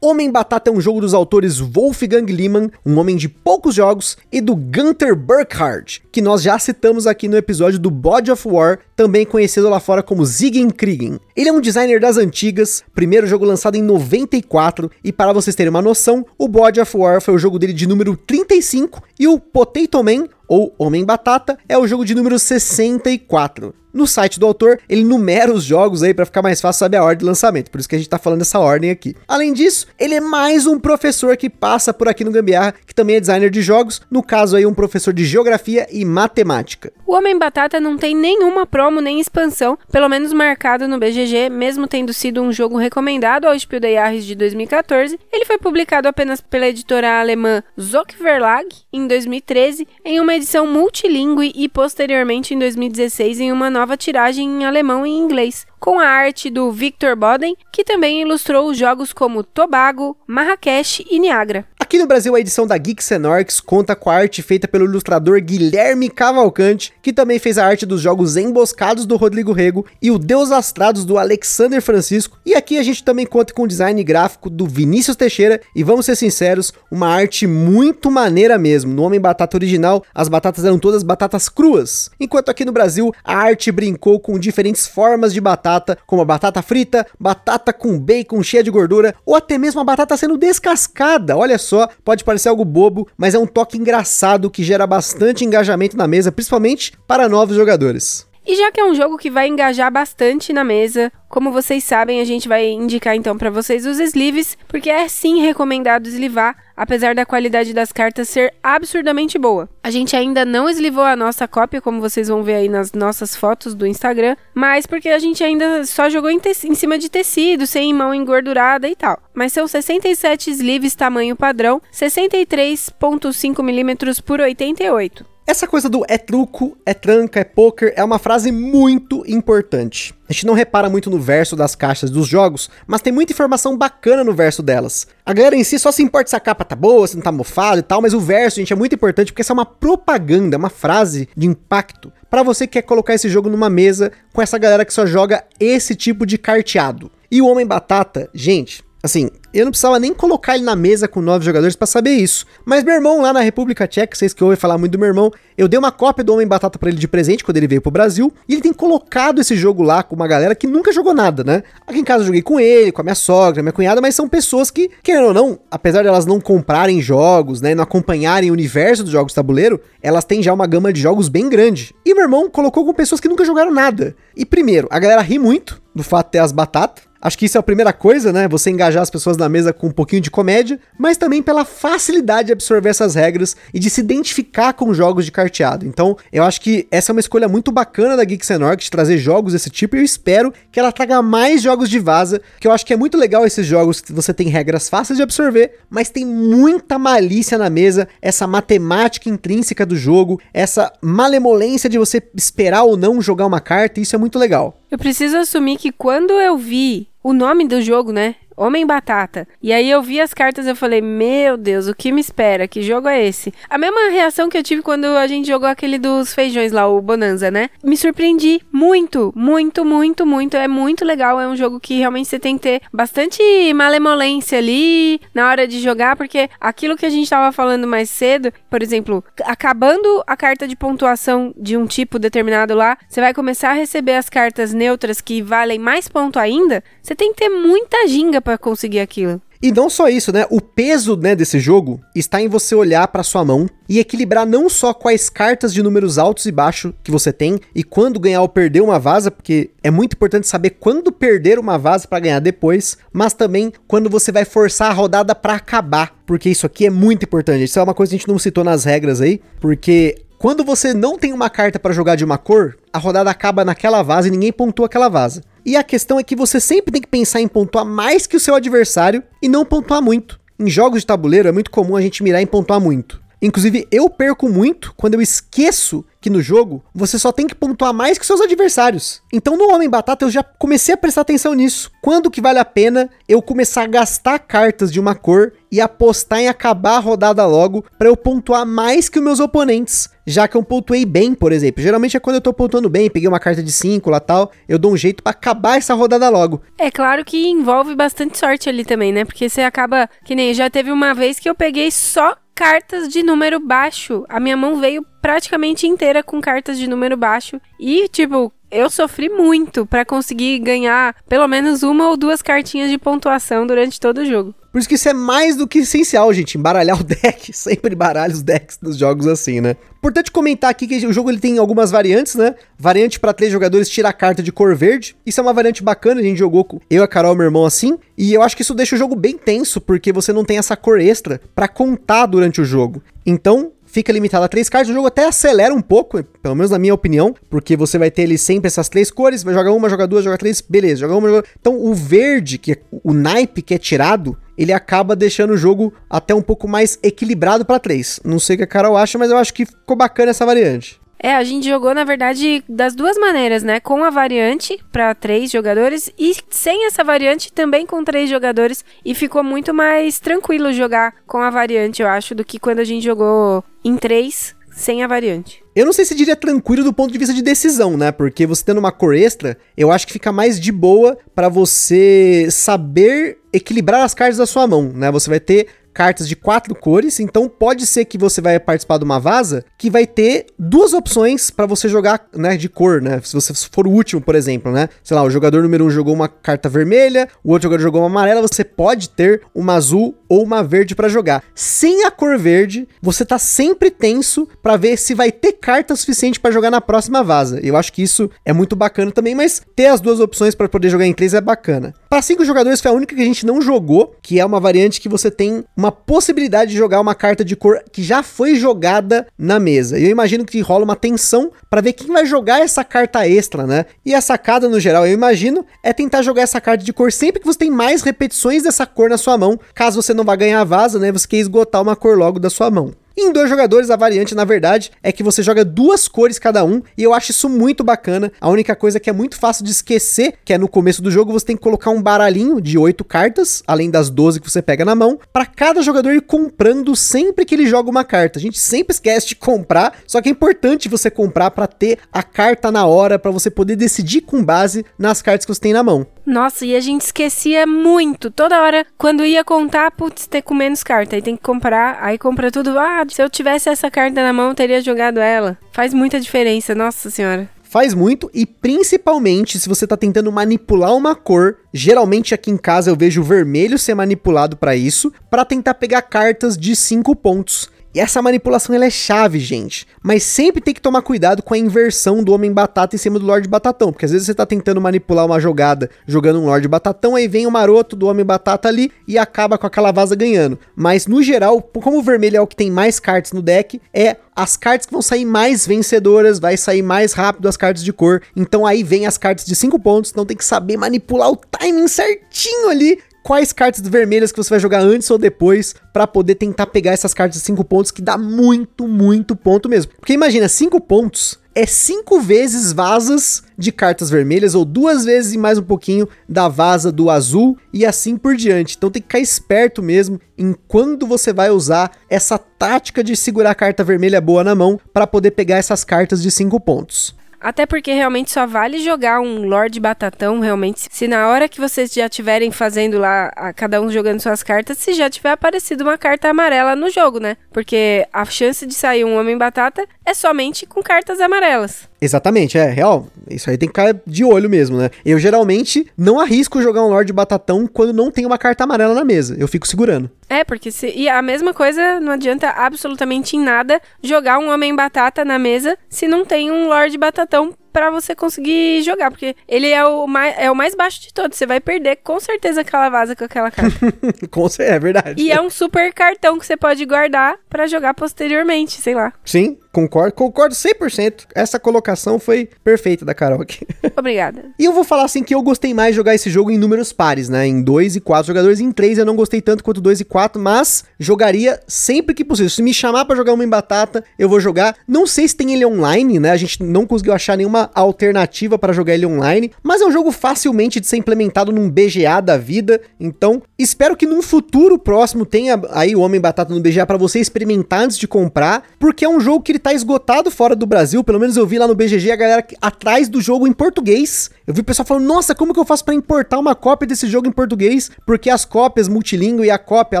Homem 0.02 0.30
Batata 0.30 0.70
é 0.70 0.72
um 0.72 0.80
jogo 0.80 1.02
dos 1.02 1.12
autores 1.12 1.58
Wolfgang 1.58 2.32
Lehmann, 2.32 2.70
um 2.86 2.98
homem 2.98 3.16
de 3.16 3.28
poucos 3.28 3.74
jogos, 3.74 4.16
e 4.32 4.40
do 4.40 4.56
Gunther 4.56 5.14
Burkhardt, 5.14 6.02
que 6.10 6.22
nós 6.22 6.42
já 6.42 6.58
citamos 6.58 7.06
aqui 7.06 7.28
no 7.28 7.36
episódio 7.36 7.78
do 7.78 7.90
Body 7.90 8.30
of 8.30 8.48
War, 8.48 8.78
também 9.00 9.24
conhecido 9.24 9.70
lá 9.70 9.80
fora 9.80 10.02
como 10.02 10.26
Ziegenkriegen. 10.26 11.18
Ele 11.34 11.48
é 11.48 11.52
um 11.52 11.62
designer 11.62 11.98
das 11.98 12.18
antigas, 12.18 12.84
primeiro 12.94 13.26
jogo 13.26 13.46
lançado 13.46 13.76
em 13.76 13.82
94, 13.82 14.90
e 15.02 15.10
para 15.10 15.32
vocês 15.32 15.56
terem 15.56 15.70
uma 15.70 15.80
noção, 15.80 16.26
o 16.36 16.46
Body 16.46 16.82
of 16.82 16.94
War 16.94 17.18
foi 17.22 17.32
o 17.32 17.38
jogo 17.38 17.58
dele 17.58 17.72
de 17.72 17.88
número 17.88 18.14
35 18.14 19.02
e 19.18 19.26
o 19.26 19.40
Potato 19.40 20.04
Man, 20.04 20.28
ou 20.46 20.74
Homem 20.78 21.02
Batata, 21.02 21.56
é 21.66 21.78
o 21.78 21.86
jogo 21.86 22.04
de 22.04 22.14
número 22.14 22.38
64. 22.38 23.74
No 23.92 24.06
site 24.06 24.38
do 24.38 24.46
autor, 24.46 24.78
ele 24.88 25.02
numera 25.02 25.52
os 25.52 25.64
jogos 25.64 26.02
aí 26.02 26.14
para 26.14 26.24
ficar 26.24 26.42
mais 26.42 26.60
fácil 26.60 26.78
saber 26.78 26.98
a 26.98 27.04
ordem 27.04 27.18
de 27.18 27.24
lançamento, 27.24 27.70
por 27.70 27.80
isso 27.80 27.88
que 27.88 27.96
a 27.96 27.98
gente 27.98 28.08
tá 28.08 28.18
falando 28.18 28.38
dessa 28.38 28.60
ordem 28.60 28.90
aqui. 28.90 29.16
Além 29.26 29.52
disso, 29.52 29.86
ele 29.98 30.14
é 30.14 30.20
mais 30.20 30.64
um 30.64 30.78
professor 30.78 31.36
que 31.36 31.50
passa 31.50 31.92
por 31.92 32.08
aqui 32.08 32.22
no 32.22 32.30
Gambiarra, 32.30 32.74
que 32.86 32.94
também 32.94 33.16
é 33.16 33.20
designer 33.20 33.50
de 33.50 33.62
jogos, 33.62 34.00
no 34.08 34.22
caso 34.22 34.54
aí 34.54 34.64
um 34.64 34.74
professor 34.74 35.12
de 35.12 35.24
geografia 35.24 35.88
e 35.90 36.04
matemática. 36.04 36.92
O 37.04 37.14
Homem 37.14 37.36
Batata 37.36 37.80
não 37.80 37.98
tem 37.98 38.14
nenhuma 38.14 38.64
prova 38.64 38.89
promo 38.90 39.00
nem 39.00 39.20
expansão, 39.20 39.78
pelo 39.92 40.08
menos 40.08 40.32
marcado 40.32 40.88
no 40.88 40.98
BGG, 40.98 41.48
mesmo 41.48 41.86
tendo 41.86 42.12
sido 42.12 42.42
um 42.42 42.52
jogo 42.52 42.76
recomendado 42.76 43.46
ao 43.46 43.56
Spiel 43.56 43.78
des 43.78 43.94
Jahres 43.94 44.24
de 44.24 44.34
2014. 44.34 45.16
Ele 45.32 45.44
foi 45.44 45.58
publicado 45.58 46.08
apenas 46.08 46.40
pela 46.40 46.66
editora 46.66 47.20
alemã 47.20 47.62
Zock 47.80 48.20
Verlag 48.20 48.66
em 48.92 49.06
2013, 49.06 49.86
em 50.04 50.18
uma 50.18 50.34
edição 50.34 50.66
multilingüe 50.66 51.52
e 51.54 51.68
posteriormente 51.68 52.52
em 52.52 52.58
2016 52.58 53.38
em 53.38 53.52
uma 53.52 53.70
nova 53.70 53.96
tiragem 53.96 54.48
em 54.48 54.64
alemão 54.64 55.06
e 55.06 55.10
inglês 55.10 55.69
com 55.80 55.98
a 55.98 56.06
arte 56.06 56.50
do 56.50 56.70
Victor 56.70 57.16
Boden, 57.16 57.56
que 57.72 57.82
também 57.82 58.20
ilustrou 58.20 58.72
jogos 58.74 59.12
como 59.12 59.42
Tobago, 59.42 60.16
Marrakech 60.26 61.04
e 61.10 61.18
Niagara. 61.18 61.64
Aqui 61.80 61.98
no 61.98 62.06
Brasil, 62.06 62.36
a 62.36 62.40
edição 62.40 62.68
da 62.68 62.78
Geeks 62.78 63.10
and 63.10 63.28
Orcs 63.28 63.58
conta 63.58 63.96
com 63.96 64.10
a 64.10 64.14
arte 64.14 64.42
feita 64.42 64.68
pelo 64.68 64.84
ilustrador 64.84 65.40
Guilherme 65.40 66.08
Cavalcante, 66.08 66.92
que 67.02 67.12
também 67.12 67.38
fez 67.38 67.58
a 67.58 67.66
arte 67.66 67.84
dos 67.84 68.00
jogos 68.00 68.36
Emboscados 68.36 69.06
do 69.06 69.16
Rodrigo 69.16 69.52
Rego 69.52 69.84
e 70.00 70.10
o 70.10 70.18
Deus 70.18 70.52
Astrados 70.52 71.04
do 71.04 71.18
Alexander 71.18 71.82
Francisco. 71.82 72.38
E 72.46 72.54
aqui 72.54 72.78
a 72.78 72.82
gente 72.82 73.02
também 73.02 73.26
conta 73.26 73.52
com 73.52 73.62
o 73.62 73.66
design 73.66 74.04
gráfico 74.04 74.48
do 74.48 74.66
Vinícius 74.66 75.16
Teixeira 75.16 75.60
e 75.74 75.82
vamos 75.82 76.06
ser 76.06 76.14
sinceros, 76.14 76.72
uma 76.92 77.08
arte 77.08 77.46
muito 77.46 78.08
maneira 78.08 78.56
mesmo. 78.56 78.94
No 78.94 79.02
Homem 79.02 79.18
Batata 79.18 79.56
original, 79.56 80.04
as 80.14 80.28
batatas 80.28 80.64
eram 80.64 80.78
todas 80.78 81.02
batatas 81.02 81.48
cruas, 81.48 82.10
enquanto 82.20 82.50
aqui 82.50 82.64
no 82.64 82.70
Brasil 82.70 83.12
a 83.24 83.36
arte 83.36 83.72
brincou 83.72 84.20
com 84.20 84.38
diferentes 84.38 84.86
formas 84.86 85.32
de 85.32 85.40
batata, 85.40 85.69
como 86.06 86.22
a 86.22 86.24
batata 86.24 86.62
frita, 86.62 87.06
batata 87.18 87.72
com 87.72 87.98
bacon 87.98 88.42
cheia 88.42 88.62
de 88.62 88.70
gordura 88.70 89.14
ou 89.24 89.36
até 89.36 89.58
mesmo 89.58 89.80
a 89.80 89.84
batata 89.84 90.16
sendo 90.16 90.38
descascada. 90.38 91.36
Olha 91.36 91.58
só, 91.58 91.88
pode 92.04 92.24
parecer 92.24 92.48
algo 92.48 92.64
bobo, 92.64 93.06
mas 93.16 93.34
é 93.34 93.38
um 93.38 93.46
toque 93.46 93.76
engraçado 93.76 94.50
que 94.50 94.64
gera 94.64 94.86
bastante 94.86 95.44
engajamento 95.44 95.96
na 95.96 96.06
mesa, 96.06 96.32
principalmente 96.32 96.92
para 97.06 97.28
novos 97.28 97.56
jogadores. 97.56 98.29
E 98.46 98.56
já 98.56 98.72
que 98.72 98.80
é 98.80 98.84
um 98.84 98.94
jogo 98.94 99.18
que 99.18 99.30
vai 99.30 99.48
engajar 99.48 99.92
bastante 99.92 100.52
na 100.52 100.64
mesa, 100.64 101.12
como 101.28 101.52
vocês 101.52 101.84
sabem, 101.84 102.20
a 102.20 102.24
gente 102.24 102.48
vai 102.48 102.68
indicar 102.68 103.14
então 103.14 103.36
para 103.36 103.50
vocês 103.50 103.86
os 103.86 104.00
sleeves, 104.00 104.56
porque 104.66 104.88
é 104.88 105.06
sim 105.08 105.42
recomendado 105.42 106.06
eslivar, 106.06 106.56
apesar 106.74 107.14
da 107.14 107.26
qualidade 107.26 107.74
das 107.74 107.92
cartas 107.92 108.28
ser 108.28 108.54
absurdamente 108.62 109.38
boa. 109.38 109.68
A 109.82 109.90
gente 109.90 110.16
ainda 110.16 110.44
não 110.44 110.68
eslivou 110.68 111.04
a 111.04 111.14
nossa 111.14 111.46
cópia, 111.46 111.80
como 111.80 112.00
vocês 112.00 112.28
vão 112.28 112.42
ver 112.42 112.54
aí 112.54 112.68
nas 112.68 112.92
nossas 112.92 113.36
fotos 113.36 113.74
do 113.74 113.86
Instagram, 113.86 114.34
mas 114.54 114.86
porque 114.86 115.10
a 115.10 115.18
gente 115.18 115.44
ainda 115.44 115.84
só 115.84 116.08
jogou 116.08 116.30
em, 116.30 116.40
em 116.64 116.74
cima 116.74 116.98
de 116.98 117.10
tecido, 117.10 117.66
sem 117.66 117.92
mão 117.92 118.14
engordurada 118.14 118.88
e 118.88 118.96
tal. 118.96 119.22
Mas 119.34 119.52
são 119.52 119.68
67 119.68 120.50
sleeves 120.50 120.94
tamanho 120.94 121.36
padrão, 121.36 121.80
63.5 121.92 123.62
mm 123.62 124.22
por 124.22 124.40
88. 124.40 125.26
Essa 125.50 125.66
coisa 125.66 125.88
do 125.88 126.04
é 126.06 126.16
truco, 126.16 126.78
é 126.86 126.94
tranca, 126.94 127.40
é 127.40 127.42
poker 127.42 127.92
é 127.96 128.04
uma 128.04 128.20
frase 128.20 128.52
muito 128.52 129.24
importante. 129.26 130.14
A 130.28 130.32
gente 130.32 130.46
não 130.46 130.54
repara 130.54 130.88
muito 130.88 131.10
no 131.10 131.18
verso 131.18 131.56
das 131.56 131.74
caixas 131.74 132.08
dos 132.08 132.28
jogos, 132.28 132.70
mas 132.86 133.02
tem 133.02 133.12
muita 133.12 133.32
informação 133.32 133.76
bacana 133.76 134.22
no 134.22 134.32
verso 134.32 134.62
delas. 134.62 135.08
A 135.26 135.32
galera 135.32 135.56
em 135.56 135.64
si 135.64 135.76
só 135.76 135.90
se 135.90 136.04
importa 136.04 136.30
se 136.30 136.36
a 136.36 136.40
capa 136.40 136.64
tá 136.64 136.76
boa, 136.76 137.04
se 137.04 137.16
não 137.16 137.22
tá 137.24 137.32
mofado 137.32 137.80
e 137.80 137.82
tal, 137.82 138.00
mas 138.00 138.14
o 138.14 138.20
verso, 138.20 138.58
gente, 138.58 138.72
é 138.72 138.76
muito 138.76 138.94
importante 138.94 139.32
porque 139.32 139.42
essa 139.42 139.52
é 139.52 139.54
uma 139.54 139.66
propaganda, 139.66 140.56
uma 140.56 140.70
frase 140.70 141.28
de 141.36 141.48
impacto 141.48 142.12
para 142.30 142.44
você 142.44 142.64
que 142.64 142.74
quer 142.74 142.82
colocar 142.82 143.14
esse 143.14 143.28
jogo 143.28 143.50
numa 143.50 143.68
mesa 143.68 144.12
com 144.32 144.40
essa 144.40 144.56
galera 144.56 144.84
que 144.84 144.94
só 144.94 145.04
joga 145.04 145.42
esse 145.58 145.96
tipo 145.96 146.24
de 146.24 146.38
carteado. 146.38 147.10
E 147.28 147.42
o 147.42 147.48
Homem 147.48 147.66
Batata, 147.66 148.30
gente, 148.32 148.84
Assim, 149.02 149.30
eu 149.52 149.64
não 149.64 149.70
precisava 149.70 149.98
nem 149.98 150.14
colocar 150.14 150.54
ele 150.54 150.64
na 150.64 150.76
mesa 150.76 151.08
com 151.08 151.20
nove 151.20 151.44
jogadores 151.44 151.74
para 151.74 151.86
saber 151.86 152.10
isso. 152.10 152.46
Mas 152.64 152.84
meu 152.84 152.94
irmão 152.94 153.20
lá 153.20 153.32
na 153.32 153.40
República 153.40 153.86
Tcheca, 153.86 154.16
vocês 154.16 154.32
que 154.32 154.42
ouvem 154.42 154.56
falar 154.56 154.78
muito 154.78 154.92
do 154.92 154.98
meu 154.98 155.08
irmão, 155.08 155.30
eu 155.58 155.68
dei 155.68 155.78
uma 155.78 155.90
cópia 155.90 156.24
do 156.24 156.32
Homem 156.32 156.46
Batata 156.46 156.78
para 156.78 156.88
ele 156.88 156.98
de 156.98 157.08
presente 157.08 157.44
quando 157.44 157.56
ele 157.56 157.66
veio 157.66 157.82
pro 157.82 157.90
Brasil, 157.90 158.32
e 158.48 158.54
ele 158.54 158.62
tem 158.62 158.72
colocado 158.72 159.40
esse 159.40 159.56
jogo 159.56 159.82
lá 159.82 160.02
com 160.02 160.14
uma 160.14 160.26
galera 160.26 160.54
que 160.54 160.66
nunca 160.66 160.92
jogou 160.92 161.12
nada, 161.12 161.42
né? 161.42 161.62
Aqui 161.86 161.98
em 161.98 162.04
casa 162.04 162.22
eu 162.22 162.26
joguei 162.26 162.42
com 162.42 162.60
ele, 162.60 162.92
com 162.92 163.00
a 163.00 163.04
minha 163.04 163.14
sogra, 163.14 163.62
minha 163.62 163.72
cunhada, 163.72 164.00
mas 164.00 164.14
são 164.14 164.28
pessoas 164.28 164.70
que, 164.70 164.90
querendo 165.02 165.28
ou 165.28 165.34
não, 165.34 165.58
apesar 165.70 166.02
de 166.02 166.08
elas 166.08 166.26
não 166.26 166.40
comprarem 166.40 167.00
jogos, 167.00 167.60
né, 167.60 167.74
não 167.74 167.82
acompanharem 167.82 168.50
o 168.50 168.52
universo 168.52 169.02
dos 169.02 169.12
jogos 169.12 169.34
tabuleiro, 169.34 169.80
elas 170.02 170.24
têm 170.24 170.42
já 170.42 170.52
uma 170.52 170.66
gama 170.66 170.92
de 170.92 171.00
jogos 171.00 171.28
bem 171.28 171.48
grande. 171.48 171.94
E 172.04 172.14
meu 172.14 172.24
irmão 172.24 172.48
colocou 172.48 172.84
com 172.84 172.94
pessoas 172.94 173.20
que 173.20 173.28
nunca 173.28 173.44
jogaram 173.44 173.72
nada. 173.72 174.14
E 174.36 174.46
primeiro, 174.46 174.88
a 174.90 174.98
galera 174.98 175.20
ri 175.20 175.38
muito 175.38 175.80
do 175.94 176.02
fato 176.02 176.26
de 176.26 176.32
ter 176.32 176.38
as 176.38 176.52
batatas, 176.52 177.10
Acho 177.22 177.36
que 177.36 177.44
isso 177.44 177.58
é 177.58 177.60
a 177.60 177.62
primeira 177.62 177.92
coisa, 177.92 178.32
né? 178.32 178.48
Você 178.48 178.70
engajar 178.70 179.02
as 179.02 179.10
pessoas 179.10 179.36
na 179.40 179.48
mesa 179.48 179.72
com 179.72 179.88
um 179.88 179.92
pouquinho 179.92 180.22
de 180.22 180.30
comédia, 180.30 180.78
mas 180.98 181.16
também 181.16 181.42
pela 181.42 181.64
facilidade 181.64 182.46
de 182.46 182.52
absorver 182.52 182.90
essas 182.90 183.14
regras 183.14 183.56
e 183.74 183.78
de 183.78 183.90
se 183.90 184.00
identificar 184.00 184.72
com 184.72 184.94
jogos 184.94 185.24
de 185.24 185.32
carteado. 185.32 185.86
Então, 185.86 186.16
eu 186.32 186.44
acho 186.44 186.60
que 186.60 186.86
essa 186.90 187.10
é 187.10 187.12
uma 187.12 187.20
escolha 187.20 187.48
muito 187.48 187.72
bacana 187.72 188.16
da 188.16 188.24
Geeks 188.24 188.50
Org 188.50 188.82
de 188.82 188.90
trazer 188.90 189.18
jogos 189.18 189.52
desse 189.52 189.70
tipo 189.70 189.96
e 189.96 190.00
eu 190.00 190.04
espero 190.04 190.52
que 190.70 190.78
ela 190.78 190.92
traga 190.92 191.20
mais 191.22 191.62
jogos 191.62 191.88
de 191.88 191.98
vaza, 191.98 192.40
que 192.60 192.66
eu 192.66 192.72
acho 192.72 192.86
que 192.86 192.92
é 192.92 192.96
muito 192.96 193.16
legal 193.16 193.44
esses 193.44 193.66
jogos 193.66 194.00
que 194.00 194.12
você 194.12 194.32
tem 194.32 194.48
regras 194.48 194.88
fáceis 194.88 195.16
de 195.16 195.22
absorver, 195.22 195.78
mas 195.88 196.10
tem 196.10 196.24
muita 196.24 196.98
malícia 196.98 197.58
na 197.58 197.70
mesa, 197.70 198.08
essa 198.20 198.46
matemática 198.46 199.28
intrínseca 199.28 199.86
do 199.86 199.96
jogo, 199.96 200.40
essa 200.52 200.92
malemolência 201.02 201.88
de 201.88 201.98
você 201.98 202.22
esperar 202.34 202.84
ou 202.84 202.96
não 202.96 203.20
jogar 203.20 203.46
uma 203.46 203.60
carta, 203.60 204.00
isso 204.00 204.14
é 204.14 204.18
muito 204.18 204.38
legal. 204.38 204.78
Eu 204.90 204.98
preciso 204.98 205.36
assumir 205.36 205.76
que 205.76 205.92
quando 205.92 206.32
eu 206.32 206.58
vi 206.58 207.08
o 207.22 207.32
nome 207.32 207.66
do 207.66 207.80
jogo, 207.80 208.12
né? 208.12 208.34
Homem 208.60 208.84
Batata. 208.84 209.48
E 209.62 209.72
aí 209.72 209.88
eu 209.88 210.02
vi 210.02 210.20
as 210.20 210.34
cartas 210.34 210.66
e 210.66 210.68
eu 210.68 210.76
falei, 210.76 211.00
meu 211.00 211.56
Deus, 211.56 211.88
o 211.88 211.94
que 211.94 212.12
me 212.12 212.20
espera? 212.20 212.68
Que 212.68 212.82
jogo 212.82 213.08
é 213.08 213.26
esse? 213.26 213.54
A 213.70 213.78
mesma 213.78 214.10
reação 214.10 214.50
que 214.50 214.58
eu 214.58 214.62
tive 214.62 214.82
quando 214.82 215.06
a 215.06 215.26
gente 215.26 215.48
jogou 215.48 215.66
aquele 215.66 215.96
dos 215.98 216.34
feijões 216.34 216.70
lá, 216.70 216.86
o 216.86 217.00
Bonanza, 217.00 217.50
né? 217.50 217.70
Me 217.82 217.96
surpreendi 217.96 218.60
muito, 218.70 219.32
muito, 219.34 219.82
muito, 219.82 220.26
muito. 220.26 220.58
É 220.58 220.68
muito 220.68 221.06
legal. 221.06 221.40
É 221.40 221.48
um 221.48 221.56
jogo 221.56 221.80
que 221.80 221.98
realmente 221.98 222.28
você 222.28 222.38
tem 222.38 222.58
que 222.58 222.64
ter 222.64 222.82
bastante 222.92 223.42
malemolência 223.72 224.58
ali 224.58 225.18
na 225.34 225.48
hora 225.48 225.66
de 225.66 225.80
jogar, 225.80 226.14
porque 226.14 226.50
aquilo 226.60 226.98
que 226.98 227.06
a 227.06 227.10
gente 227.10 227.30
tava 227.30 227.52
falando 227.52 227.86
mais 227.86 228.10
cedo, 228.10 228.52
por 228.68 228.82
exemplo, 228.82 229.24
acabando 229.44 230.22
a 230.26 230.36
carta 230.36 230.68
de 230.68 230.76
pontuação 230.76 231.54
de 231.56 231.78
um 231.78 231.86
tipo 231.86 232.18
determinado 232.18 232.74
lá, 232.74 232.98
você 233.08 233.22
vai 233.22 233.32
começar 233.32 233.70
a 233.70 233.74
receber 233.74 234.16
as 234.16 234.28
cartas 234.28 234.74
neutras 234.74 235.22
que 235.22 235.40
valem 235.40 235.78
mais 235.78 236.08
ponto 236.08 236.38
ainda. 236.38 236.84
Você 237.02 237.14
tem 237.14 237.32
que 237.32 237.38
ter 237.38 237.48
muita 237.48 238.06
ginga 238.06 238.49
para 238.50 238.58
conseguir 238.58 238.98
aquilo. 238.98 239.40
E 239.62 239.70
não 239.70 239.90
só 239.90 240.08
isso, 240.08 240.32
né? 240.32 240.46
O 240.50 240.60
peso 240.60 241.16
né, 241.16 241.36
desse 241.36 241.60
jogo 241.60 242.00
está 242.16 242.40
em 242.40 242.48
você 242.48 242.74
olhar 242.74 243.06
para 243.08 243.22
sua 243.22 243.44
mão 243.44 243.68
e 243.88 243.98
equilibrar 243.98 244.46
não 244.46 244.70
só 244.70 244.94
quais 244.94 245.28
cartas 245.28 245.72
de 245.72 245.82
números 245.82 246.16
altos 246.16 246.46
e 246.46 246.50
baixos 246.50 246.92
que 247.04 247.10
você 247.10 247.30
tem 247.30 247.60
e 247.74 247.84
quando 247.84 248.18
ganhar 248.18 248.40
ou 248.40 248.48
perder 248.48 248.80
uma 248.80 248.98
vaza, 248.98 249.30
porque 249.30 249.70
é 249.82 249.90
muito 249.90 250.14
importante 250.14 250.48
saber 250.48 250.70
quando 250.70 251.12
perder 251.12 251.58
uma 251.58 251.78
vaza 251.78 252.08
para 252.08 252.20
ganhar 252.20 252.40
depois, 252.40 252.96
mas 253.12 253.34
também 253.34 253.70
quando 253.86 254.08
você 254.08 254.32
vai 254.32 254.46
forçar 254.46 254.90
a 254.90 254.94
rodada 254.94 255.34
para 255.34 255.54
acabar, 255.54 256.16
porque 256.24 256.48
isso 256.48 256.64
aqui 256.64 256.86
é 256.86 256.90
muito 256.90 257.24
importante. 257.24 257.64
Isso 257.64 257.78
é 257.78 257.82
uma 257.82 257.94
coisa 257.94 258.10
que 258.10 258.16
a 258.16 258.18
gente 258.18 258.28
não 258.28 258.38
citou 258.38 258.64
nas 258.64 258.84
regras 258.84 259.20
aí, 259.20 259.42
porque 259.60 260.16
quando 260.40 260.64
você 260.64 260.94
não 260.94 261.18
tem 261.18 261.34
uma 261.34 261.50
carta 261.50 261.78
para 261.78 261.92
jogar 261.92 262.16
de 262.16 262.24
uma 262.24 262.38
cor, 262.38 262.74
a 262.90 262.98
rodada 262.98 263.30
acaba 263.30 263.62
naquela 263.62 264.02
vaza 264.02 264.26
e 264.26 264.30
ninguém 264.30 264.50
pontua 264.50 264.86
aquela 264.86 265.10
vaza. 265.10 265.42
E 265.66 265.76
a 265.76 265.84
questão 265.84 266.18
é 266.18 266.22
que 266.22 266.34
você 266.34 266.58
sempre 266.58 266.90
tem 266.90 267.02
que 267.02 267.06
pensar 267.06 267.42
em 267.42 267.46
pontuar 267.46 267.84
mais 267.84 268.26
que 268.26 268.38
o 268.38 268.40
seu 268.40 268.54
adversário 268.54 269.22
e 269.42 269.50
não 269.50 269.66
pontuar 269.66 270.00
muito. 270.00 270.40
Em 270.58 270.70
jogos 270.70 271.00
de 271.00 271.06
tabuleiro 271.06 271.46
é 271.46 271.52
muito 271.52 271.70
comum 271.70 271.94
a 271.94 272.00
gente 272.00 272.22
mirar 272.22 272.40
em 272.40 272.46
pontuar 272.46 272.80
muito. 272.80 273.20
Inclusive, 273.42 273.88
eu 273.90 274.08
perco 274.10 274.48
muito 274.48 274.92
quando 274.96 275.14
eu 275.14 275.22
esqueço 275.22 276.04
que 276.20 276.28
no 276.28 276.42
jogo 276.42 276.84
você 276.94 277.18
só 277.18 277.32
tem 277.32 277.46
que 277.46 277.54
pontuar 277.54 277.94
mais 277.94 278.18
que 278.18 278.26
seus 278.26 278.40
adversários. 278.40 279.22
Então 279.32 279.56
no 279.56 279.72
Homem 279.72 279.88
Batata 279.88 280.24
eu 280.24 280.30
já 280.30 280.42
comecei 280.42 280.94
a 280.94 280.98
prestar 280.98 281.22
atenção 281.22 281.54
nisso. 281.54 281.90
Quando 282.02 282.30
que 282.30 282.40
vale 282.40 282.58
a 282.58 282.64
pena 282.64 283.08
eu 283.26 283.40
começar 283.40 283.84
a 283.84 283.86
gastar 283.86 284.38
cartas 284.38 284.92
de 284.92 285.00
uma 285.00 285.14
cor 285.14 285.54
e 285.72 285.80
apostar 285.80 286.40
em 286.40 286.48
acabar 286.48 286.96
a 286.96 287.00
rodada 287.00 287.46
logo 287.46 287.84
para 287.96 288.08
eu 288.08 288.16
pontuar 288.16 288.66
mais 288.66 289.08
que 289.08 289.18
os 289.18 289.24
meus 289.24 289.40
oponentes, 289.40 290.10
já 290.26 290.48
que 290.48 290.56
eu 290.56 290.62
pontuei 290.62 291.06
bem, 291.06 291.32
por 291.32 291.52
exemplo. 291.52 291.82
Geralmente 291.82 292.16
é 292.16 292.20
quando 292.20 292.36
eu 292.36 292.40
tô 292.40 292.52
pontuando 292.52 292.90
bem, 292.90 293.08
peguei 293.08 293.28
uma 293.28 293.40
carta 293.40 293.62
de 293.62 293.72
5 293.72 294.10
lá 294.10 294.20
tal, 294.20 294.50
eu 294.68 294.78
dou 294.78 294.92
um 294.92 294.96
jeito 294.96 295.22
para 295.22 295.30
acabar 295.30 295.78
essa 295.78 295.94
rodada 295.94 296.28
logo. 296.28 296.60
É 296.76 296.90
claro 296.90 297.24
que 297.24 297.48
envolve 297.48 297.94
bastante 297.94 298.36
sorte 298.36 298.68
ali 298.68 298.84
também, 298.84 299.12
né? 299.12 299.24
Porque 299.24 299.48
você 299.48 299.62
acaba, 299.62 300.08
que 300.24 300.34
nem 300.34 300.52
já 300.52 300.68
teve 300.68 300.90
uma 300.90 301.14
vez 301.14 301.38
que 301.38 301.48
eu 301.48 301.54
peguei 301.54 301.90
só 301.90 302.36
cartas 302.60 303.08
de 303.08 303.22
número 303.22 303.58
baixo. 303.58 304.22
A 304.28 304.38
minha 304.38 304.54
mão 304.54 304.76
veio 304.76 305.02
praticamente 305.22 305.86
inteira 305.86 306.22
com 306.22 306.42
cartas 306.42 306.76
de 306.78 306.86
número 306.86 307.16
baixo. 307.16 307.58
E, 307.80 308.06
tipo, 308.06 308.52
eu 308.70 308.90
sofri 308.90 309.30
muito 309.30 309.86
para 309.86 310.04
conseguir 310.04 310.58
ganhar 310.58 311.16
pelo 311.26 311.48
menos 311.48 311.82
uma 311.82 312.10
ou 312.10 312.18
duas 312.18 312.42
cartinhas 312.42 312.90
de 312.90 312.98
pontuação 312.98 313.66
durante 313.66 313.98
todo 313.98 314.18
o 314.18 314.26
jogo. 314.26 314.54
Por 314.72 314.78
isso 314.78 314.88
que 314.88 314.94
isso 314.94 315.08
é 315.08 315.12
mais 315.12 315.56
do 315.56 315.66
que 315.66 315.80
essencial, 315.80 316.32
gente, 316.32 316.56
embaralhar 316.56 317.00
o 317.00 317.04
deck. 317.04 317.52
Sempre 317.56 317.94
baralha 317.94 318.32
os 318.32 318.42
decks 318.42 318.78
dos 318.80 318.96
jogos 318.96 319.26
assim, 319.26 319.60
né? 319.60 319.76
Importante 319.98 320.30
comentar 320.30 320.70
aqui 320.70 320.86
que 320.86 321.06
o 321.06 321.12
jogo 321.12 321.30
ele 321.30 321.40
tem 321.40 321.58
algumas 321.58 321.90
variantes, 321.90 322.36
né? 322.36 322.54
Variante 322.78 323.18
para 323.18 323.32
três 323.32 323.52
jogadores 323.52 323.88
tira 323.88 324.08
a 324.08 324.12
carta 324.12 324.42
de 324.42 324.52
cor 324.52 324.74
verde. 324.76 325.16
Isso 325.26 325.40
é 325.40 325.42
uma 325.42 325.52
variante 325.52 325.82
bacana, 325.82 326.20
a 326.20 326.24
gente 326.24 326.38
jogou 326.38 326.64
com 326.64 326.80
eu, 326.88 327.02
a 327.02 327.08
Carol, 327.08 327.34
meu 327.34 327.44
irmão 327.44 327.64
assim. 327.64 327.98
E 328.16 328.32
eu 328.32 328.42
acho 328.42 328.54
que 328.54 328.62
isso 328.62 328.74
deixa 328.74 328.94
o 328.94 328.98
jogo 328.98 329.16
bem 329.16 329.36
tenso, 329.36 329.80
porque 329.80 330.12
você 330.12 330.32
não 330.32 330.44
tem 330.44 330.58
essa 330.58 330.76
cor 330.76 331.00
extra 331.00 331.40
para 331.54 331.66
contar 331.66 332.26
durante 332.26 332.60
o 332.60 332.64
jogo. 332.64 333.02
Então, 333.26 333.72
fica 333.90 334.12
limitado 334.12 334.44
a 334.44 334.48
três 334.48 334.68
cartas. 334.68 334.90
O 334.90 334.94
jogo 334.94 335.08
até 335.08 335.26
acelera 335.26 335.74
um 335.74 335.82
pouco, 335.82 336.22
pelo 336.22 336.54
menos 336.54 336.70
na 336.70 336.78
minha 336.78 336.94
opinião, 336.94 337.34
porque 337.48 337.76
você 337.76 337.98
vai 337.98 338.10
ter 338.10 338.22
ali 338.22 338.38
sempre 338.38 338.68
essas 338.68 338.88
três 338.88 339.10
cores, 339.10 339.42
vai 339.42 339.52
jogar 339.52 339.72
uma, 339.72 339.88
jogar 339.88 340.06
duas, 340.06 340.24
jogar 340.24 340.38
três, 340.38 340.60
beleza, 340.60 341.00
joga 341.00 341.16
uma, 341.16 341.28
joga... 341.28 341.44
Então 341.60 341.78
o 341.78 341.92
verde, 341.92 342.56
que 342.56 342.72
é 342.72 342.78
o 343.02 343.12
naipe 343.12 343.62
que 343.62 343.74
é 343.74 343.78
tirado, 343.78 344.36
ele 344.60 344.74
acaba 344.74 345.16
deixando 345.16 345.54
o 345.54 345.56
jogo 345.56 345.90
até 346.08 346.34
um 346.34 346.42
pouco 346.42 346.68
mais 346.68 346.98
equilibrado 347.02 347.64
para 347.64 347.80
três. 347.80 348.20
Não 348.22 348.38
sei 348.38 348.56
o 348.56 348.58
que 348.58 348.64
a 348.64 348.66
Carol 348.66 348.94
acha, 348.94 349.16
mas 349.16 349.30
eu 349.30 349.38
acho 349.38 349.54
que 349.54 349.64
ficou 349.64 349.96
bacana 349.96 350.32
essa 350.32 350.44
variante. 350.44 351.00
É, 351.18 351.34
a 351.34 351.42
gente 351.42 351.66
jogou, 351.66 351.94
na 351.94 352.04
verdade, 352.04 352.62
das 352.68 352.94
duas 352.94 353.16
maneiras, 353.16 353.62
né? 353.62 353.80
Com 353.80 354.04
a 354.04 354.10
variante 354.10 354.78
para 354.92 355.14
três 355.14 355.50
jogadores 355.50 356.12
e 356.18 356.34
sem 356.50 356.86
essa 356.86 357.02
variante 357.02 357.50
também 357.50 357.86
com 357.86 358.04
três 358.04 358.28
jogadores. 358.28 358.84
E 359.02 359.14
ficou 359.14 359.42
muito 359.42 359.72
mais 359.72 360.20
tranquilo 360.20 360.72
jogar 360.74 361.14
com 361.26 361.38
a 361.38 361.48
variante, 361.48 362.02
eu 362.02 362.08
acho, 362.08 362.34
do 362.34 362.44
que 362.44 362.58
quando 362.58 362.80
a 362.80 362.84
gente 362.84 363.02
jogou 363.02 363.64
em 363.82 363.96
três 363.96 364.54
sem 364.70 365.02
a 365.02 365.06
variante. 365.06 365.59
Eu 365.74 365.86
não 365.86 365.92
sei 365.92 366.04
se 366.04 366.14
diria 366.14 366.34
tranquilo 366.34 366.82
do 366.82 366.92
ponto 366.92 367.12
de 367.12 367.18
vista 367.18 367.32
de 367.32 367.42
decisão, 367.42 367.96
né? 367.96 368.10
Porque 368.10 368.44
você 368.44 368.64
tendo 368.64 368.78
uma 368.78 368.90
cor 368.90 369.14
extra, 369.14 369.56
eu 369.76 369.92
acho 369.92 370.06
que 370.06 370.12
fica 370.12 370.32
mais 370.32 370.58
de 370.58 370.72
boa 370.72 371.16
para 371.34 371.48
você 371.48 372.48
saber 372.50 373.38
equilibrar 373.52 374.02
as 374.02 374.12
cartas 374.12 374.36
da 374.36 374.46
sua 374.46 374.66
mão, 374.66 374.92
né? 374.92 375.10
Você 375.12 375.30
vai 375.30 375.38
ter 375.38 375.68
cartas 376.00 376.26
de 376.26 376.34
quatro 376.34 376.74
cores, 376.74 377.20
então 377.20 377.46
pode 377.46 377.86
ser 377.86 378.06
que 378.06 378.16
você 378.16 378.40
vai 378.40 378.58
participar 378.58 378.96
de 378.96 379.04
uma 379.04 379.20
vaza 379.20 379.62
que 379.76 379.90
vai 379.90 380.06
ter 380.06 380.46
duas 380.58 380.94
opções 380.94 381.50
para 381.50 381.66
você 381.66 381.90
jogar, 381.90 382.26
né, 382.34 382.56
de 382.56 382.70
cor, 382.70 383.02
né? 383.02 383.20
Se 383.22 383.34
você 383.34 383.52
for 383.70 383.86
o 383.86 383.90
último, 383.90 384.18
por 384.18 384.34
exemplo, 384.34 384.72
né? 384.72 384.88
Sei 385.04 385.14
lá, 385.14 385.22
o 385.22 385.28
jogador 385.28 385.62
número 385.62 385.84
um 385.84 385.90
jogou 385.90 386.14
uma 386.14 386.26
carta 386.26 386.70
vermelha, 386.70 387.28
o 387.44 387.50
outro 387.52 387.64
jogador 387.64 387.82
jogou 387.82 388.00
uma 388.00 388.06
amarela, 388.06 388.40
você 388.40 388.64
pode 388.64 389.10
ter 389.10 389.42
uma 389.54 389.74
azul 389.74 390.16
ou 390.26 390.42
uma 390.42 390.62
verde 390.62 390.94
para 390.94 391.06
jogar. 391.06 391.44
Sem 391.54 392.06
a 392.06 392.10
cor 392.10 392.38
verde, 392.38 392.88
você 393.02 393.22
tá 393.22 393.38
sempre 393.38 393.90
tenso 393.90 394.48
para 394.62 394.78
ver 394.78 394.96
se 394.96 395.12
vai 395.12 395.30
ter 395.30 395.52
carta 395.52 395.94
suficiente 395.94 396.40
para 396.40 396.50
jogar 396.50 396.70
na 396.70 396.80
próxima 396.80 397.22
vaza. 397.22 397.60
Eu 397.62 397.76
acho 397.76 397.92
que 397.92 398.00
isso 398.00 398.30
é 398.42 398.54
muito 398.54 398.74
bacana 398.74 399.12
também, 399.12 399.34
mas 399.34 399.60
ter 399.76 399.88
as 399.88 400.00
duas 400.00 400.18
opções 400.18 400.54
para 400.54 400.66
poder 400.66 400.88
jogar 400.88 401.04
em 401.04 401.12
três 401.12 401.34
é 401.34 401.42
bacana. 401.42 401.92
Para 402.08 402.22
cinco 402.22 402.42
jogadores 402.42 402.80
foi 402.80 402.90
a 402.90 402.94
única 402.94 403.14
que 403.14 403.20
a 403.20 403.24
gente 403.24 403.44
não 403.44 403.60
jogou, 403.60 404.14
que 404.22 404.40
é 404.40 404.46
uma 404.46 404.58
variante 404.58 404.98
que 404.98 405.08
você 405.08 405.30
tem 405.30 405.62
uma 405.76 405.89
possibilidade 405.92 406.72
de 406.72 406.76
jogar 406.76 407.00
uma 407.00 407.14
carta 407.14 407.44
de 407.44 407.56
cor 407.56 407.82
que 407.92 408.02
já 408.02 408.22
foi 408.22 408.54
jogada 408.54 409.26
na 409.38 409.58
mesa. 409.58 409.98
E 409.98 410.04
eu 410.04 410.10
imagino 410.10 410.44
que 410.44 410.60
rola 410.60 410.84
uma 410.84 410.96
tensão 410.96 411.50
para 411.68 411.80
ver 411.80 411.92
quem 411.92 412.08
vai 412.08 412.26
jogar 412.26 412.60
essa 412.60 412.84
carta 412.84 413.26
extra, 413.26 413.66
né? 413.66 413.86
E 414.04 414.14
a 414.14 414.20
sacada 414.20 414.68
no 414.68 414.80
geral, 414.80 415.06
eu 415.06 415.12
imagino, 415.12 415.64
é 415.82 415.92
tentar 415.92 416.22
jogar 416.22 416.42
essa 416.42 416.60
carta 416.60 416.84
de 416.84 416.92
cor 416.92 417.12
sempre 417.12 417.40
que 417.40 417.46
você 417.46 417.58
tem 417.58 417.70
mais 417.70 418.02
repetições 418.02 418.62
dessa 418.62 418.86
cor 418.86 419.08
na 419.08 419.18
sua 419.18 419.36
mão, 419.36 419.58
caso 419.74 420.00
você 420.00 420.14
não 420.14 420.24
vá 420.24 420.36
ganhar 420.36 420.60
a 420.60 420.64
vaza, 420.64 420.98
né? 420.98 421.12
Você 421.12 421.26
quer 421.26 421.38
esgotar 421.38 421.82
uma 421.82 421.96
cor 421.96 422.16
logo 422.16 422.38
da 422.38 422.50
sua 422.50 422.70
mão. 422.70 422.92
Em 423.22 423.32
dois 423.32 423.50
jogadores, 423.50 423.90
a 423.90 423.96
variante, 423.96 424.34
na 424.34 424.46
verdade, 424.46 424.90
é 425.02 425.12
que 425.12 425.22
você 425.22 425.42
joga 425.42 425.62
duas 425.62 426.08
cores 426.08 426.38
cada 426.38 426.64
um, 426.64 426.82
e 426.96 427.02
eu 427.02 427.12
acho 427.12 427.32
isso 427.32 427.50
muito 427.50 427.84
bacana. 427.84 428.32
A 428.40 428.48
única 428.48 428.74
coisa 428.74 428.98
que 428.98 429.10
é 429.10 429.12
muito 429.12 429.38
fácil 429.38 429.62
de 429.62 429.70
esquecer, 429.70 430.38
que 430.42 430.54
é 430.54 430.58
no 430.58 430.66
começo 430.66 431.02
do 431.02 431.10
jogo, 431.10 431.30
você 431.30 431.44
tem 431.44 431.56
que 431.56 431.62
colocar 431.62 431.90
um 431.90 432.00
baralhinho 432.00 432.62
de 432.62 432.78
oito 432.78 433.04
cartas, 433.04 433.62
além 433.66 433.90
das 433.90 434.08
12 434.08 434.40
que 434.40 434.50
você 434.50 434.62
pega 434.62 434.86
na 434.86 434.94
mão, 434.94 435.18
para 435.30 435.44
cada 435.44 435.82
jogador 435.82 436.12
ir 436.14 436.22
comprando 436.22 436.96
sempre 436.96 437.44
que 437.44 437.54
ele 437.54 437.66
joga 437.66 437.90
uma 437.90 438.04
carta. 438.04 438.38
A 438.38 438.42
gente 438.42 438.58
sempre 438.58 438.94
esquece 438.94 439.28
de 439.28 439.36
comprar, 439.36 439.98
só 440.06 440.22
que 440.22 440.30
é 440.30 440.32
importante 440.32 440.88
você 440.88 441.10
comprar 441.10 441.50
para 441.50 441.66
ter 441.66 441.98
a 442.10 442.22
carta 442.22 442.72
na 442.72 442.86
hora, 442.86 443.18
para 443.18 443.30
você 443.30 443.50
poder 443.50 443.76
decidir 443.76 444.22
com 444.22 444.42
base 444.42 444.82
nas 444.98 445.20
cartas 445.20 445.44
que 445.44 445.52
você 445.52 445.60
tem 445.60 445.74
na 445.74 445.82
mão. 445.82 446.06
Nossa, 446.24 446.64
e 446.64 446.76
a 446.76 446.80
gente 446.80 447.02
esquecia 447.02 447.66
muito. 447.66 448.30
Toda 448.30 448.62
hora, 448.62 448.86
quando 448.96 449.24
ia 449.24 449.42
contar, 449.42 449.90
putz, 449.90 450.26
ter 450.26 450.42
com 450.42 450.54
menos 450.54 450.82
carta. 450.82 451.16
Aí 451.16 451.22
tem 451.22 451.36
que 451.36 451.42
comprar, 451.42 451.98
aí 452.00 452.16
compra 452.16 452.52
tudo. 452.52 452.78
Ah, 452.78 453.02
se 453.14 453.22
eu 453.22 453.30
tivesse 453.30 453.68
essa 453.68 453.90
carta 453.90 454.22
na 454.22 454.32
mão, 454.32 454.48
eu 454.48 454.54
teria 454.54 454.80
jogado 454.80 455.18
ela. 455.18 455.58
Faz 455.72 455.92
muita 455.94 456.20
diferença, 456.20 456.74
nossa 456.74 457.10
senhora. 457.10 457.48
Faz 457.70 457.94
muito 457.94 458.28
e 458.34 458.44
principalmente 458.44 459.60
se 459.60 459.68
você 459.68 459.86
tá 459.86 459.96
tentando 459.96 460.32
manipular 460.32 460.92
uma 460.92 461.14
cor. 461.14 461.58
Geralmente 461.72 462.34
aqui 462.34 462.50
em 462.50 462.56
casa 462.56 462.90
eu 462.90 462.96
vejo 462.96 463.20
o 463.20 463.24
vermelho 463.24 463.78
ser 463.78 463.94
manipulado 463.94 464.56
para 464.56 464.74
isso, 464.74 465.12
para 465.30 465.44
tentar 465.44 465.74
pegar 465.74 466.02
cartas 466.02 466.56
de 466.56 466.74
5 466.74 467.14
pontos. 467.14 467.70
E 467.92 467.98
essa 467.98 468.22
manipulação 468.22 468.74
ela 468.74 468.84
é 468.84 468.90
chave, 468.90 469.40
gente. 469.40 469.86
Mas 470.02 470.22
sempre 470.22 470.60
tem 470.60 470.72
que 470.72 470.80
tomar 470.80 471.02
cuidado 471.02 471.42
com 471.42 471.54
a 471.54 471.58
inversão 471.58 472.22
do 472.22 472.32
Homem 472.32 472.52
Batata 472.52 472.94
em 472.94 472.98
cima 472.98 473.18
do 473.18 473.26
Lorde 473.26 473.48
Batatão. 473.48 473.92
Porque 473.92 474.04
às 474.04 474.12
vezes 474.12 474.26
você 474.26 474.34
tá 474.34 474.46
tentando 474.46 474.80
manipular 474.80 475.26
uma 475.26 475.40
jogada 475.40 475.90
jogando 476.06 476.40
um 476.40 476.46
Lorde 476.46 476.68
Batatão, 476.68 477.16
aí 477.16 477.26
vem 477.26 477.46
o 477.46 477.50
maroto 477.50 477.96
do 477.96 478.06
Homem 478.06 478.24
Batata 478.24 478.68
ali 478.68 478.92
e 479.08 479.18
acaba 479.18 479.58
com 479.58 479.66
aquela 479.66 479.90
vaza 479.90 480.14
ganhando. 480.14 480.58
Mas 480.76 481.06
no 481.06 481.20
geral, 481.20 481.60
como 481.60 481.98
o 481.98 482.02
vermelho 482.02 482.36
é 482.36 482.40
o 482.40 482.46
que 482.46 482.56
tem 482.56 482.70
mais 482.70 483.00
cartas 483.00 483.32
no 483.32 483.42
deck, 483.42 483.80
é 483.92 484.16
as 484.36 484.56
cartas 484.56 484.86
que 484.86 484.92
vão 484.92 485.02
sair 485.02 485.24
mais 485.24 485.66
vencedoras, 485.66 486.38
vai 486.38 486.56
sair 486.56 486.82
mais 486.82 487.12
rápido 487.12 487.48
as 487.48 487.56
cartas 487.56 487.82
de 487.82 487.92
cor. 487.92 488.22
Então 488.36 488.64
aí 488.64 488.84
vem 488.84 489.06
as 489.06 489.18
cartas 489.18 489.44
de 489.44 489.54
5 489.54 489.78
pontos, 489.80 490.12
então 490.12 490.24
tem 490.24 490.36
que 490.36 490.44
saber 490.44 490.76
manipular 490.76 491.30
o 491.30 491.36
timing 491.36 491.88
certinho 491.88 492.68
ali 492.68 492.98
quais 493.22 493.52
cartas 493.52 493.86
vermelhas 493.86 494.32
que 494.32 494.38
você 494.38 494.50
vai 494.50 494.60
jogar 494.60 494.80
antes 494.80 495.10
ou 495.10 495.18
depois 495.18 495.74
para 495.92 496.06
poder 496.06 496.36
tentar 496.36 496.66
pegar 496.66 496.92
essas 496.92 497.14
cartas 497.14 497.38
de 497.38 497.44
5 497.44 497.64
pontos 497.64 497.90
que 497.90 498.02
dá 498.02 498.16
muito, 498.16 498.86
muito 498.86 499.36
ponto 499.36 499.68
mesmo. 499.68 499.92
Porque 499.98 500.12
imagina, 500.12 500.48
5 500.48 500.80
pontos 500.80 501.38
é 501.54 501.66
5 501.66 502.20
vezes 502.20 502.72
vazas 502.72 503.42
de 503.58 503.72
cartas 503.72 504.08
vermelhas 504.08 504.54
ou 504.54 504.64
duas 504.64 505.04
vezes 505.04 505.32
e 505.32 505.38
mais 505.38 505.58
um 505.58 505.62
pouquinho 505.62 506.08
da 506.28 506.48
vaza 506.48 506.92
do 506.92 507.10
azul 507.10 507.58
e 507.72 507.84
assim 507.84 508.16
por 508.16 508.36
diante. 508.36 508.76
Então 508.76 508.90
tem 508.90 509.02
que 509.02 509.08
ficar 509.08 509.20
esperto 509.20 509.82
mesmo 509.82 510.20
em 510.38 510.54
quando 510.68 511.06
você 511.06 511.32
vai 511.32 511.50
usar 511.50 511.90
essa 512.08 512.38
tática 512.38 513.02
de 513.02 513.16
segurar 513.16 513.50
a 513.50 513.54
carta 513.54 513.84
vermelha 513.84 514.20
boa 514.20 514.44
na 514.44 514.54
mão 514.54 514.78
para 514.92 515.06
poder 515.06 515.32
pegar 515.32 515.56
essas 515.56 515.84
cartas 515.84 516.22
de 516.22 516.30
5 516.30 516.58
pontos. 516.60 517.14
Até 517.40 517.64
porque 517.64 517.92
realmente 517.92 518.30
só 518.30 518.46
vale 518.46 518.78
jogar 518.78 519.20
um 519.20 519.46
Lorde 519.46 519.80
Batatão, 519.80 520.40
realmente. 520.40 520.88
Se 520.90 521.08
na 521.08 521.28
hora 521.28 521.48
que 521.48 521.60
vocês 521.60 521.92
já 521.92 522.06
estiverem 522.06 522.50
fazendo 522.50 522.98
lá, 522.98 523.32
a, 523.34 523.52
cada 523.52 523.80
um 523.80 523.90
jogando 523.90 524.20
suas 524.20 524.42
cartas, 524.42 524.76
se 524.76 524.92
já 524.92 525.08
tiver 525.08 525.30
aparecido 525.30 525.82
uma 525.84 525.96
carta 525.96 526.28
amarela 526.28 526.76
no 526.76 526.90
jogo, 526.90 527.18
né? 527.18 527.36
Porque 527.50 528.06
a 528.12 528.24
chance 528.26 528.66
de 528.66 528.74
sair 528.74 529.04
um 529.04 529.18
Homem 529.18 529.38
Batata 529.38 529.86
é 530.10 530.14
somente 530.14 530.66
com 530.66 530.82
cartas 530.82 531.20
amarelas. 531.20 531.88
Exatamente, 532.00 532.58
é 532.58 532.68
real. 532.68 533.06
Isso 533.28 533.48
aí 533.48 533.56
tem 533.56 533.68
que 533.68 533.80
ficar 533.80 534.00
de 534.06 534.24
olho 534.24 534.50
mesmo, 534.50 534.76
né? 534.76 534.90
Eu 535.04 535.18
geralmente 535.18 535.86
não 535.96 536.18
arrisco 536.18 536.60
jogar 536.60 536.84
um 536.84 536.88
Lorde 536.88 537.12
Batatão 537.12 537.66
quando 537.66 537.92
não 537.92 538.10
tem 538.10 538.26
uma 538.26 538.38
carta 538.38 538.64
amarela 538.64 538.94
na 538.94 539.04
mesa. 539.04 539.36
Eu 539.38 539.46
fico 539.46 539.68
segurando. 539.68 540.10
É, 540.28 540.42
porque 540.42 540.70
se. 540.70 540.90
E 540.90 541.08
a 541.08 541.22
mesma 541.22 541.54
coisa, 541.54 542.00
não 542.00 542.12
adianta 542.12 542.48
absolutamente 542.48 543.36
em 543.36 543.40
nada 543.40 543.80
jogar 544.02 544.38
um 544.38 544.50
Homem 544.50 544.74
Batata 544.74 545.24
na 545.24 545.38
mesa 545.38 545.78
se 545.88 546.08
não 546.08 546.24
tem 546.24 546.50
um 546.50 546.66
Lorde 546.68 546.98
Batatão 546.98 547.54
para 547.72 547.90
você 547.90 548.14
conseguir 548.14 548.82
jogar, 548.82 549.10
porque 549.10 549.36
ele 549.46 549.68
é 549.68 549.84
o, 549.84 550.06
mais, 550.06 550.34
é 550.38 550.50
o 550.50 550.54
mais 550.54 550.74
baixo 550.74 551.00
de 551.00 551.12
todos. 551.12 551.36
Você 551.36 551.46
vai 551.46 551.60
perder 551.60 551.96
com 552.02 552.18
certeza 552.18 552.60
aquela 552.60 552.88
vaza 552.88 553.14
com 553.14 553.24
aquela 553.24 553.50
carta. 553.50 553.78
com 554.30 554.48
certeza, 554.48 554.76
é 554.76 554.78
verdade. 554.78 555.22
E 555.22 555.30
é 555.30 555.40
um 555.40 555.50
super 555.50 555.92
cartão 555.92 556.38
que 556.38 556.46
você 556.46 556.56
pode 556.56 556.84
guardar 556.84 557.36
para 557.48 557.66
jogar 557.66 557.94
posteriormente, 557.94 558.80
sei 558.80 558.94
lá. 558.94 559.12
Sim, 559.24 559.58
concordo, 559.72 560.12
concordo 560.14 560.54
100%. 560.54 561.26
Essa 561.34 561.58
colocação 561.58 562.18
foi 562.18 562.48
perfeita 562.64 563.04
da 563.04 563.14
Carol 563.14 563.40
aqui. 563.40 563.66
Obrigada. 563.96 564.46
e 564.58 564.64
eu 564.64 564.72
vou 564.72 564.84
falar 564.84 565.04
assim 565.04 565.22
que 565.22 565.34
eu 565.34 565.42
gostei 565.42 565.72
mais 565.74 565.90
de 565.90 565.96
jogar 565.96 566.14
esse 566.14 566.30
jogo 566.30 566.50
em 566.50 566.58
números 566.58 566.92
pares, 566.92 567.28
né? 567.28 567.46
Em 567.46 567.62
2 567.62 567.96
e 567.96 568.00
4 568.00 568.26
jogadores. 568.26 568.60
Em 568.60 568.72
3 568.72 568.98
eu 568.98 569.04
não 569.04 569.16
gostei 569.16 569.40
tanto 569.40 569.62
quanto 569.62 569.80
2 569.80 570.00
e 570.00 570.04
4, 570.04 570.40
mas 570.40 570.84
jogaria 570.98 571.60
sempre 571.66 572.14
que 572.14 572.24
possível. 572.24 572.50
Se 572.50 572.62
me 572.62 572.74
chamar 572.74 573.04
para 573.04 573.16
jogar 573.16 573.32
uma 573.32 573.44
em 573.44 573.48
batata, 573.48 574.04
eu 574.18 574.28
vou 574.28 574.40
jogar. 574.40 574.76
Não 574.86 575.06
sei 575.06 575.28
se 575.28 575.36
tem 575.36 575.52
ele 575.52 575.64
online, 575.64 576.18
né? 576.18 576.30
A 576.30 576.36
gente 576.36 576.62
não 576.62 576.86
conseguiu 576.86 577.12
achar 577.12 577.36
nenhuma 577.36 577.70
alternativa 577.74 578.58
para 578.58 578.72
jogar 578.72 578.94
ele 578.94 579.06
online, 579.06 579.52
mas 579.62 579.80
é 579.80 579.86
um 579.86 579.92
jogo 579.92 580.10
facilmente 580.10 580.80
de 580.80 580.86
ser 580.86 580.96
implementado 580.96 581.52
num 581.52 581.70
BGA 581.70 582.20
da 582.20 582.36
vida. 582.36 582.80
Então, 582.98 583.42
espero 583.58 583.96
que 583.96 584.06
num 584.06 584.22
futuro 584.22 584.78
próximo 584.78 585.24
tenha 585.24 585.60
aí 585.70 585.94
o 585.94 586.00
Homem 586.00 586.20
Batata 586.20 586.52
no 586.52 586.60
BGA 586.60 586.86
para 586.86 586.96
você 586.96 587.20
experimentar 587.20 587.82
antes 587.82 587.98
de 587.98 588.08
comprar, 588.08 588.64
porque 588.78 589.04
é 589.04 589.08
um 589.08 589.20
jogo 589.20 589.42
que 589.42 589.52
ele 589.52 589.59
tá 589.60 589.72
esgotado 589.72 590.30
fora 590.30 590.56
do 590.56 590.66
Brasil, 590.66 591.04
pelo 591.04 591.20
menos 591.20 591.36
eu 591.36 591.46
vi 591.46 591.58
lá 591.58 591.68
no 591.68 591.74
BGG 591.74 592.10
a 592.10 592.16
galera 592.16 592.46
atrás 592.60 593.08
do 593.08 593.20
jogo 593.20 593.46
em 593.46 593.52
português. 593.52 594.30
Eu 594.46 594.54
vi 594.54 594.60
o 594.60 594.64
pessoal 594.64 594.86
falando: 594.86 595.06
"Nossa, 595.06 595.34
como 595.34 595.54
que 595.54 595.60
eu 595.60 595.64
faço 595.64 595.84
para 595.84 595.94
importar 595.94 596.38
uma 596.38 596.54
cópia 596.54 596.86
desse 596.86 597.06
jogo 597.06 597.28
em 597.28 597.32
português?" 597.32 597.90
Porque 598.04 598.30
as 598.30 598.44
cópias 598.44 598.88
multilingüe 598.88 599.46
e 599.46 599.50
a 599.50 599.58
cópia 599.58 600.00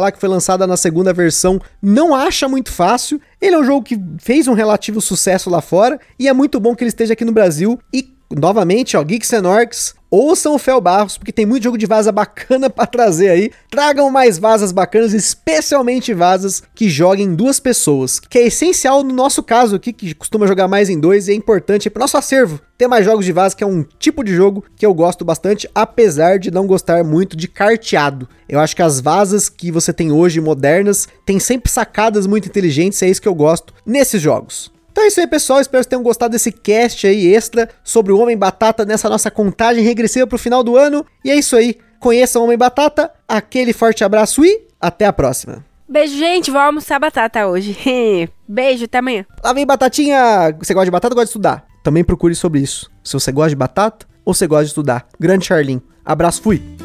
lá 0.00 0.10
que 0.10 0.18
foi 0.18 0.28
lançada 0.28 0.66
na 0.66 0.76
segunda 0.76 1.12
versão 1.12 1.60
não 1.82 2.14
acha 2.14 2.48
muito 2.48 2.72
fácil. 2.72 3.20
Ele 3.40 3.54
é 3.54 3.58
um 3.58 3.64
jogo 3.64 3.84
que 3.84 4.00
fez 4.18 4.48
um 4.48 4.54
relativo 4.54 5.00
sucesso 5.00 5.48
lá 5.48 5.60
fora 5.60 6.00
e 6.18 6.28
é 6.28 6.32
muito 6.32 6.58
bom 6.58 6.74
que 6.74 6.82
ele 6.82 6.88
esteja 6.88 7.12
aqui 7.12 7.24
no 7.24 7.32
Brasil 7.32 7.78
e 7.92 8.19
novamente, 8.30 8.96
ó, 8.96 9.02
Geeks 9.02 9.32
and 9.32 9.48
Orcs, 9.48 9.94
ouçam 10.10 10.54
o 10.54 10.58
Fel 10.58 10.80
Barros, 10.80 11.16
porque 11.16 11.32
tem 11.32 11.46
muito 11.46 11.64
jogo 11.64 11.78
de 11.78 11.86
vaza 11.86 12.10
bacana 12.10 12.68
para 12.70 12.86
trazer 12.86 13.28
aí. 13.28 13.50
Tragam 13.70 14.10
mais 14.10 14.38
vazas 14.38 14.72
bacanas, 14.72 15.12
especialmente 15.12 16.12
vazas 16.12 16.62
que 16.74 16.88
joguem 16.88 17.34
duas 17.34 17.60
pessoas, 17.60 18.18
que 18.18 18.38
é 18.38 18.46
essencial 18.46 19.02
no 19.02 19.14
nosso 19.14 19.42
caso 19.42 19.76
aqui, 19.76 19.92
que 19.92 20.14
costuma 20.14 20.46
jogar 20.46 20.68
mais 20.68 20.90
em 20.90 20.98
dois, 20.98 21.28
e 21.28 21.32
é 21.32 21.34
importante 21.34 21.88
para 21.88 22.00
nosso 22.00 22.16
acervo 22.16 22.60
ter 22.76 22.88
mais 22.88 23.04
jogos 23.04 23.26
de 23.26 23.32
vaza, 23.32 23.54
que 23.54 23.62
é 23.62 23.66
um 23.66 23.84
tipo 23.98 24.24
de 24.24 24.34
jogo 24.34 24.64
que 24.74 24.86
eu 24.86 24.94
gosto 24.94 25.22
bastante, 25.22 25.68
apesar 25.74 26.38
de 26.38 26.50
não 26.50 26.66
gostar 26.66 27.04
muito 27.04 27.36
de 27.36 27.46
carteado. 27.46 28.26
Eu 28.48 28.58
acho 28.58 28.74
que 28.74 28.82
as 28.82 29.00
vazas 29.00 29.50
que 29.50 29.70
você 29.70 29.92
tem 29.92 30.10
hoje, 30.10 30.40
modernas, 30.40 31.06
tem 31.26 31.38
sempre 31.38 31.70
sacadas 31.70 32.26
muito 32.26 32.48
inteligentes, 32.48 33.02
é 33.02 33.08
isso 33.08 33.20
que 33.20 33.28
eu 33.28 33.34
gosto 33.34 33.74
nesses 33.84 34.22
jogos. 34.22 34.72
Então 34.92 35.04
é 35.04 35.08
isso 35.08 35.20
aí, 35.20 35.26
pessoal. 35.26 35.60
Espero 35.60 35.82
que 35.84 35.90
tenham 35.90 36.02
gostado 36.02 36.32
desse 36.32 36.52
cast 36.52 37.06
aí 37.06 37.32
extra 37.34 37.68
sobre 37.82 38.12
o 38.12 38.18
Homem 38.18 38.36
Batata 38.36 38.84
nessa 38.84 39.08
nossa 39.08 39.30
contagem 39.30 39.84
regressiva 39.84 40.26
pro 40.26 40.38
final 40.38 40.62
do 40.62 40.76
ano. 40.76 41.04
E 41.24 41.30
é 41.30 41.36
isso 41.36 41.56
aí. 41.56 41.78
Conheçam 41.98 42.42
o 42.42 42.44
Homem 42.44 42.58
Batata. 42.58 43.10
Aquele 43.28 43.72
forte 43.72 44.02
abraço 44.02 44.44
e 44.44 44.66
até 44.80 45.06
a 45.06 45.12
próxima. 45.12 45.64
Beijo, 45.88 46.16
gente. 46.16 46.50
Vou 46.50 46.60
almoçar 46.60 46.98
batata 46.98 47.46
hoje. 47.46 47.76
Beijo, 48.46 48.84
até 48.84 48.98
amanhã. 48.98 49.26
Lá 49.42 49.52
vem 49.52 49.66
batatinha. 49.66 50.54
Você 50.58 50.72
gosta 50.72 50.84
de 50.84 50.90
batata 50.90 51.14
ou 51.14 51.16
gosta 51.16 51.26
de 51.26 51.30
estudar? 51.30 51.66
Também 51.82 52.04
procure 52.04 52.34
sobre 52.34 52.60
isso. 52.60 52.90
Se 53.02 53.14
você 53.14 53.32
gosta 53.32 53.50
de 53.50 53.56
batata 53.56 54.06
ou 54.24 54.32
você 54.32 54.46
gosta 54.46 54.64
de 54.64 54.70
estudar. 54.70 55.06
Grande 55.18 55.46
Charlin. 55.46 55.80
Abraço, 56.04 56.42
fui. 56.42 56.79